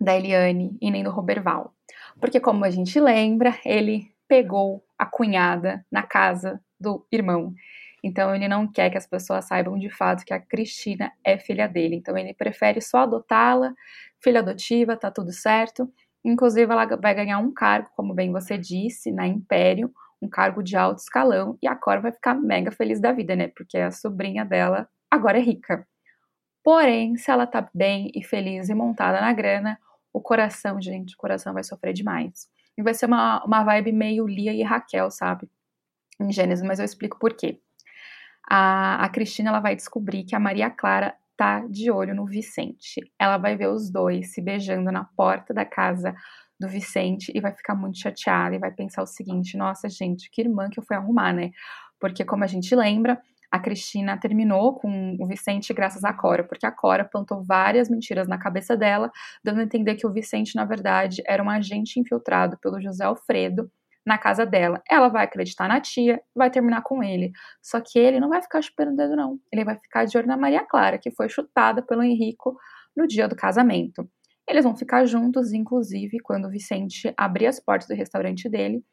da 0.00 0.14
Eliane 0.14 0.76
e 0.80 0.90
nem 0.90 1.02
do 1.02 1.10
Roberval. 1.10 1.74
Porque, 2.20 2.40
como 2.40 2.64
a 2.64 2.70
gente 2.70 2.98
lembra, 3.00 3.58
ele 3.64 4.10
pegou 4.28 4.84
a 4.98 5.06
cunhada 5.06 5.84
na 5.90 6.02
casa 6.02 6.60
do 6.78 7.06
irmão. 7.10 7.54
Então 8.06 8.32
ele 8.32 8.46
não 8.46 8.68
quer 8.68 8.88
que 8.88 8.96
as 8.96 9.06
pessoas 9.06 9.46
saibam 9.46 9.76
de 9.76 9.90
fato 9.90 10.24
que 10.24 10.32
a 10.32 10.38
Cristina 10.40 11.12
é 11.24 11.36
filha 11.36 11.66
dele. 11.66 11.96
Então 11.96 12.16
ele 12.16 12.32
prefere 12.32 12.80
só 12.80 12.98
adotá-la, 12.98 13.74
filha 14.22 14.38
adotiva, 14.38 14.96
tá 14.96 15.10
tudo 15.10 15.32
certo. 15.32 15.92
Inclusive 16.24 16.70
ela 16.70 16.86
vai 16.86 17.14
ganhar 17.14 17.38
um 17.38 17.52
cargo, 17.52 17.90
como 17.96 18.14
bem 18.14 18.30
você 18.30 18.56
disse, 18.56 19.10
na 19.10 19.26
Império, 19.26 19.92
um 20.22 20.28
cargo 20.28 20.62
de 20.62 20.76
alto 20.76 21.00
escalão 21.00 21.58
e 21.60 21.66
a 21.66 21.74
Cora 21.74 22.00
vai 22.00 22.12
ficar 22.12 22.34
mega 22.34 22.70
feliz 22.70 23.00
da 23.00 23.10
vida, 23.10 23.34
né? 23.34 23.48
Porque 23.48 23.76
a 23.76 23.90
sobrinha 23.90 24.44
dela 24.44 24.88
agora 25.10 25.38
é 25.38 25.42
rica. 25.42 25.84
Porém, 26.62 27.16
se 27.16 27.28
ela 27.28 27.44
tá 27.44 27.68
bem 27.74 28.12
e 28.14 28.22
feliz 28.22 28.68
e 28.68 28.74
montada 28.74 29.20
na 29.20 29.32
grana, 29.32 29.80
o 30.12 30.20
coração, 30.20 30.80
gente, 30.80 31.14
o 31.14 31.18
coração 31.18 31.52
vai 31.52 31.64
sofrer 31.64 31.92
demais. 31.92 32.48
E 32.78 32.82
vai 32.84 32.94
ser 32.94 33.06
uma, 33.06 33.44
uma 33.44 33.64
vibe 33.64 33.90
meio 33.90 34.28
Lia 34.28 34.52
e 34.52 34.62
Raquel, 34.62 35.10
sabe? 35.10 35.50
Em 36.20 36.32
Gênesis, 36.32 36.64
mas 36.64 36.78
eu 36.78 36.84
explico 36.84 37.18
por 37.18 37.34
quê. 37.34 37.60
A, 38.48 39.04
a 39.04 39.08
Cristina 39.08 39.50
ela 39.50 39.60
vai 39.60 39.74
descobrir 39.74 40.24
que 40.24 40.36
a 40.36 40.40
Maria 40.40 40.70
Clara 40.70 41.14
tá 41.36 41.60
de 41.68 41.90
olho 41.90 42.14
no 42.14 42.26
Vicente. 42.26 43.00
Ela 43.18 43.38
vai 43.38 43.56
ver 43.56 43.68
os 43.68 43.90
dois 43.90 44.32
se 44.32 44.40
beijando 44.40 44.90
na 44.90 45.04
porta 45.04 45.52
da 45.52 45.64
casa 45.64 46.14
do 46.58 46.68
Vicente 46.68 47.30
e 47.34 47.40
vai 47.40 47.52
ficar 47.52 47.74
muito 47.74 47.98
chateada 47.98 48.54
e 48.54 48.58
vai 48.58 48.70
pensar 48.70 49.02
o 49.02 49.06
seguinte: 49.06 49.56
nossa, 49.56 49.88
gente, 49.88 50.30
que 50.30 50.40
irmã 50.40 50.68
que 50.70 50.80
eu 50.80 50.84
fui 50.84 50.96
arrumar, 50.96 51.32
né? 51.32 51.50
Porque, 52.00 52.24
como 52.24 52.44
a 52.44 52.46
gente 52.46 52.74
lembra, 52.74 53.20
a 53.50 53.58
Cristina 53.58 54.18
terminou 54.18 54.74
com 54.74 55.16
o 55.20 55.26
Vicente 55.26 55.72
graças 55.72 56.04
à 56.04 56.12
Cora, 56.12 56.44
porque 56.44 56.66
a 56.66 56.72
Cora 56.72 57.04
plantou 57.04 57.42
várias 57.42 57.88
mentiras 57.88 58.28
na 58.28 58.38
cabeça 58.38 58.76
dela, 58.76 59.10
dando 59.42 59.60
a 59.60 59.64
entender 59.64 59.94
que 59.94 60.06
o 60.06 60.12
Vicente, 60.12 60.56
na 60.56 60.64
verdade, 60.64 61.22
era 61.26 61.42
um 61.42 61.50
agente 61.50 62.00
infiltrado 62.00 62.58
pelo 62.58 62.80
José 62.80 63.04
Alfredo 63.04 63.70
na 64.06 64.16
casa 64.16 64.46
dela. 64.46 64.80
Ela 64.88 65.08
vai 65.08 65.24
acreditar 65.24 65.68
na 65.68 65.80
tia, 65.80 66.22
vai 66.34 66.50
terminar 66.50 66.82
com 66.82 67.02
ele. 67.02 67.32
Só 67.60 67.80
que 67.80 67.98
ele 67.98 68.20
não 68.20 68.28
vai 68.28 68.40
ficar 68.40 68.62
chupando 68.62 68.92
o 68.92 68.96
dedo, 68.96 69.16
não. 69.16 69.40
Ele 69.52 69.64
vai 69.64 69.76
ficar 69.76 70.04
de 70.04 70.16
olho 70.16 70.28
na 70.28 70.36
Maria 70.36 70.64
Clara, 70.64 70.96
que 70.98 71.10
foi 71.10 71.28
chutada 71.28 71.82
pelo 71.82 72.02
Henrico 72.02 72.56
no 72.96 73.06
dia 73.06 73.26
do 73.28 73.34
casamento. 73.34 74.08
Eles 74.48 74.64
vão 74.64 74.76
ficar 74.76 75.04
juntos, 75.06 75.52
inclusive, 75.52 76.20
quando 76.20 76.46
o 76.46 76.50
Vicente 76.50 77.12
abrir 77.16 77.48
as 77.48 77.58
portas 77.58 77.88
do 77.88 77.94
restaurante 77.94 78.48
dele, 78.48 78.84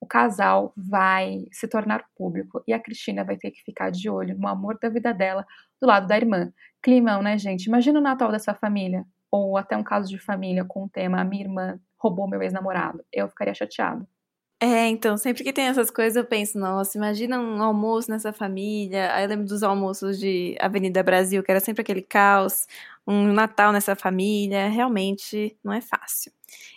o 0.00 0.06
casal 0.06 0.72
vai 0.76 1.44
se 1.52 1.68
tornar 1.68 2.04
público 2.16 2.62
e 2.66 2.72
a 2.72 2.80
Cristina 2.80 3.24
vai 3.24 3.36
ter 3.36 3.50
que 3.50 3.62
ficar 3.62 3.90
de 3.90 4.08
olho 4.10 4.36
no 4.38 4.48
amor 4.48 4.78
da 4.80 4.88
vida 4.88 5.12
dela 5.12 5.44
do 5.80 5.86
lado 5.86 6.06
da 6.06 6.16
irmã. 6.16 6.52
Climão, 6.82 7.22
né, 7.22 7.38
gente? 7.38 7.66
Imagina 7.66 7.98
o 7.98 8.02
Natal 8.02 8.30
dessa 8.30 8.54
família, 8.54 9.04
ou 9.30 9.56
até 9.56 9.76
um 9.76 9.82
caso 9.84 10.08
de 10.08 10.18
família 10.18 10.64
com 10.64 10.84
o 10.84 10.88
tema 10.88 11.24
Minha 11.24 11.44
irmã 11.44 11.80
roubou 11.96 12.28
meu 12.28 12.42
ex-namorado. 12.42 13.04
Eu 13.12 13.28
ficaria 13.28 13.54
chateada. 13.54 14.06
É, 14.60 14.88
então, 14.88 15.16
sempre 15.16 15.44
que 15.44 15.52
tem 15.52 15.66
essas 15.66 15.88
coisas 15.88 16.16
eu 16.16 16.24
penso, 16.24 16.58
nossa, 16.58 16.98
imagina 16.98 17.38
um 17.38 17.62
almoço 17.62 18.10
nessa 18.10 18.32
família. 18.32 19.14
Aí 19.14 19.24
eu 19.24 19.28
lembro 19.28 19.46
dos 19.46 19.62
almoços 19.62 20.18
de 20.18 20.56
Avenida 20.60 21.00
Brasil, 21.00 21.44
que 21.44 21.50
era 21.50 21.60
sempre 21.60 21.82
aquele 21.82 22.02
caos, 22.02 22.66
um 23.06 23.32
Natal 23.32 23.72
nessa 23.72 23.94
família, 23.94 24.68
realmente 24.68 25.56
não 25.62 25.72
é 25.72 25.80
fácil. 25.80 26.32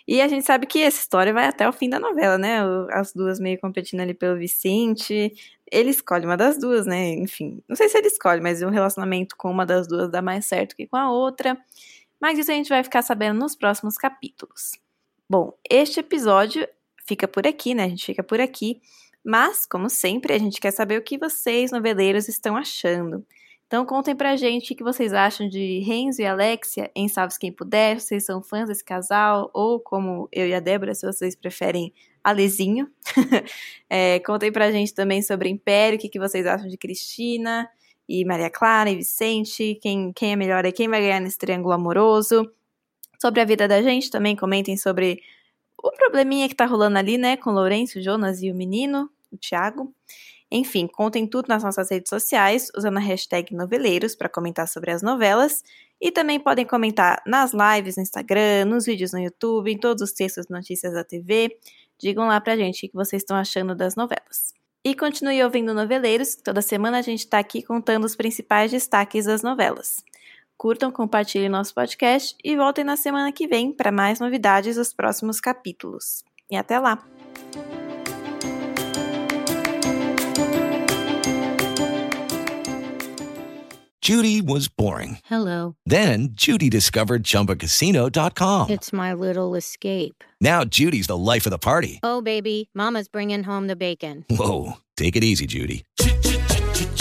E 0.06 0.20
a 0.20 0.28
gente 0.28 0.46
sabe 0.46 0.66
que 0.66 0.80
essa 0.80 1.00
história 1.00 1.32
vai 1.32 1.46
até 1.46 1.68
o 1.68 1.72
fim 1.72 1.88
da 1.88 1.98
novela, 1.98 2.38
né? 2.38 2.60
As 2.92 3.12
duas 3.12 3.40
meio 3.40 3.58
competindo 3.60 4.00
ali 4.00 4.14
pelo 4.14 4.38
Vicente. 4.38 5.32
Ele 5.70 5.90
escolhe 5.90 6.24
uma 6.24 6.36
das 6.36 6.58
duas, 6.58 6.86
né? 6.86 7.10
Enfim, 7.14 7.62
não 7.68 7.74
sei 7.74 7.88
se 7.88 7.98
ele 7.98 8.06
escolhe, 8.06 8.40
mas 8.40 8.62
o 8.62 8.68
relacionamento 8.68 9.36
com 9.36 9.50
uma 9.50 9.66
das 9.66 9.88
duas 9.88 10.08
dá 10.08 10.22
mais 10.22 10.46
certo 10.46 10.76
que 10.76 10.86
com 10.86 10.96
a 10.96 11.10
outra. 11.10 11.58
Mas 12.20 12.38
isso 12.38 12.50
a 12.52 12.54
gente 12.54 12.68
vai 12.68 12.84
ficar 12.84 13.02
sabendo 13.02 13.40
nos 13.40 13.56
próximos 13.56 13.96
capítulos. 13.96 14.72
Bom, 15.28 15.54
este 15.68 16.00
episódio 16.00 16.68
fica 17.06 17.28
por 17.28 17.46
aqui, 17.46 17.74
né? 17.74 17.84
A 17.84 17.88
gente 17.88 18.04
fica 18.04 18.22
por 18.22 18.40
aqui. 18.40 18.80
Mas, 19.24 19.66
como 19.66 19.88
sempre, 19.88 20.32
a 20.34 20.38
gente 20.38 20.60
quer 20.60 20.72
saber 20.72 20.98
o 20.98 21.02
que 21.02 21.16
vocês, 21.18 21.70
noveleiros, 21.70 22.28
estão 22.28 22.56
achando. 22.56 23.24
Então 23.72 23.86
contem 23.86 24.14
pra 24.14 24.36
gente 24.36 24.74
o 24.74 24.76
que 24.76 24.84
vocês 24.84 25.14
acham 25.14 25.48
de 25.48 25.78
Renzo 25.78 26.20
e 26.20 26.26
Alexia 26.26 26.90
em 26.94 27.08
Salve 27.08 27.38
Quem 27.40 27.50
Puder, 27.50 27.98
vocês 27.98 28.22
são 28.22 28.42
fãs 28.42 28.68
desse 28.68 28.84
casal, 28.84 29.50
ou 29.54 29.80
como 29.80 30.28
eu 30.30 30.46
e 30.46 30.52
a 30.52 30.60
Débora, 30.60 30.94
se 30.94 31.06
vocês 31.06 31.34
preferem 31.34 31.90
Alezinho. 32.22 32.90
é, 33.88 34.18
contem 34.20 34.52
pra 34.52 34.70
gente 34.70 34.92
também 34.92 35.22
sobre 35.22 35.48
Império, 35.48 35.98
o 35.98 35.98
que, 35.98 36.10
que 36.10 36.18
vocês 36.18 36.44
acham 36.44 36.68
de 36.68 36.76
Cristina 36.76 37.66
e 38.06 38.26
Maria 38.26 38.50
Clara 38.50 38.90
e 38.90 38.96
Vicente, 38.96 39.78
quem, 39.80 40.12
quem 40.12 40.32
é 40.32 40.36
melhor 40.36 40.66
e 40.66 40.72
quem 40.72 40.86
vai 40.86 41.00
ganhar 41.00 41.20
nesse 41.20 41.38
triângulo 41.38 41.72
amoroso. 41.72 42.52
Sobre 43.18 43.40
a 43.40 43.44
vida 43.46 43.66
da 43.66 43.80
gente 43.80 44.10
também, 44.10 44.36
comentem 44.36 44.76
sobre 44.76 45.22
o 45.82 45.90
probleminha 45.90 46.48
que 46.48 46.54
tá 46.54 46.64
rolando 46.64 46.98
ali, 46.98 47.18
né, 47.18 47.36
com 47.36 47.50
o 47.50 47.52
Lourenço, 47.52 47.98
o 47.98 48.02
Jonas 48.02 48.42
e 48.42 48.50
o 48.50 48.54
menino, 48.54 49.10
o 49.30 49.36
Thiago. 49.36 49.92
Enfim, 50.50 50.86
contem 50.86 51.26
tudo 51.26 51.48
nas 51.48 51.64
nossas 51.64 51.90
redes 51.90 52.10
sociais, 52.10 52.68
usando 52.76 52.98
a 52.98 53.00
hashtag 53.00 53.54
noveleiros 53.54 54.14
para 54.14 54.28
comentar 54.28 54.68
sobre 54.68 54.90
as 54.90 55.02
novelas. 55.02 55.62
E 56.00 56.12
também 56.12 56.38
podem 56.38 56.66
comentar 56.66 57.22
nas 57.26 57.52
lives 57.52 57.96
no 57.96 58.02
Instagram, 58.02 58.66
nos 58.66 58.84
vídeos 58.84 59.12
no 59.12 59.18
YouTube, 59.18 59.72
em 59.72 59.78
todos 59.78 60.02
os 60.02 60.12
textos 60.12 60.46
de 60.46 60.52
notícias 60.52 60.92
da 60.92 61.02
TV. 61.02 61.56
Digam 61.98 62.26
lá 62.26 62.40
pra 62.40 62.56
gente 62.56 62.84
o 62.84 62.88
que 62.90 62.94
vocês 62.94 63.22
estão 63.22 63.36
achando 63.36 63.74
das 63.74 63.96
novelas. 63.96 64.52
E 64.84 64.96
continue 64.96 65.42
ouvindo 65.44 65.72
Noveleiros, 65.72 66.34
toda 66.34 66.60
semana 66.60 66.98
a 66.98 67.02
gente 67.02 67.20
está 67.20 67.38
aqui 67.38 67.62
contando 67.62 68.04
os 68.04 68.16
principais 68.16 68.70
destaques 68.70 69.26
das 69.26 69.40
novelas. 69.40 70.04
Curtam, 70.62 70.92
compartilhem 70.92 71.48
nosso 71.48 71.74
podcast 71.74 72.36
e 72.44 72.56
voltem 72.56 72.84
na 72.84 72.96
semana 72.96 73.32
que 73.32 73.48
vem 73.48 73.72
para 73.72 73.90
mais 73.90 74.20
novidades 74.20 74.76
dos 74.76 74.94
próximos 74.94 75.40
capítulos. 75.40 76.22
E 76.48 76.54
até 76.54 76.78
lá! 76.78 77.04
Judy 84.00 84.40
was 84.40 84.68
boring. 84.68 85.18
Hello. 85.28 85.74
Then 85.84 86.28
Judy 86.36 86.70
discovered 86.70 87.24
ChumbaCasino.com. 87.24 88.70
It's 88.70 88.92
my 88.92 89.14
little 89.14 89.56
escape. 89.56 90.22
Now 90.40 90.62
Judy's 90.62 91.08
the 91.08 91.16
life 91.16 91.44
of 91.44 91.50
the 91.50 91.58
party. 91.58 91.98
Oh, 92.04 92.22
baby, 92.22 92.68
Mama's 92.72 93.08
bringing 93.08 93.42
home 93.42 93.66
the 93.66 93.74
bacon. 93.74 94.24
Whoa, 94.30 94.74
take 94.96 95.16
it 95.16 95.24
easy, 95.24 95.48
Judy. 95.48 95.84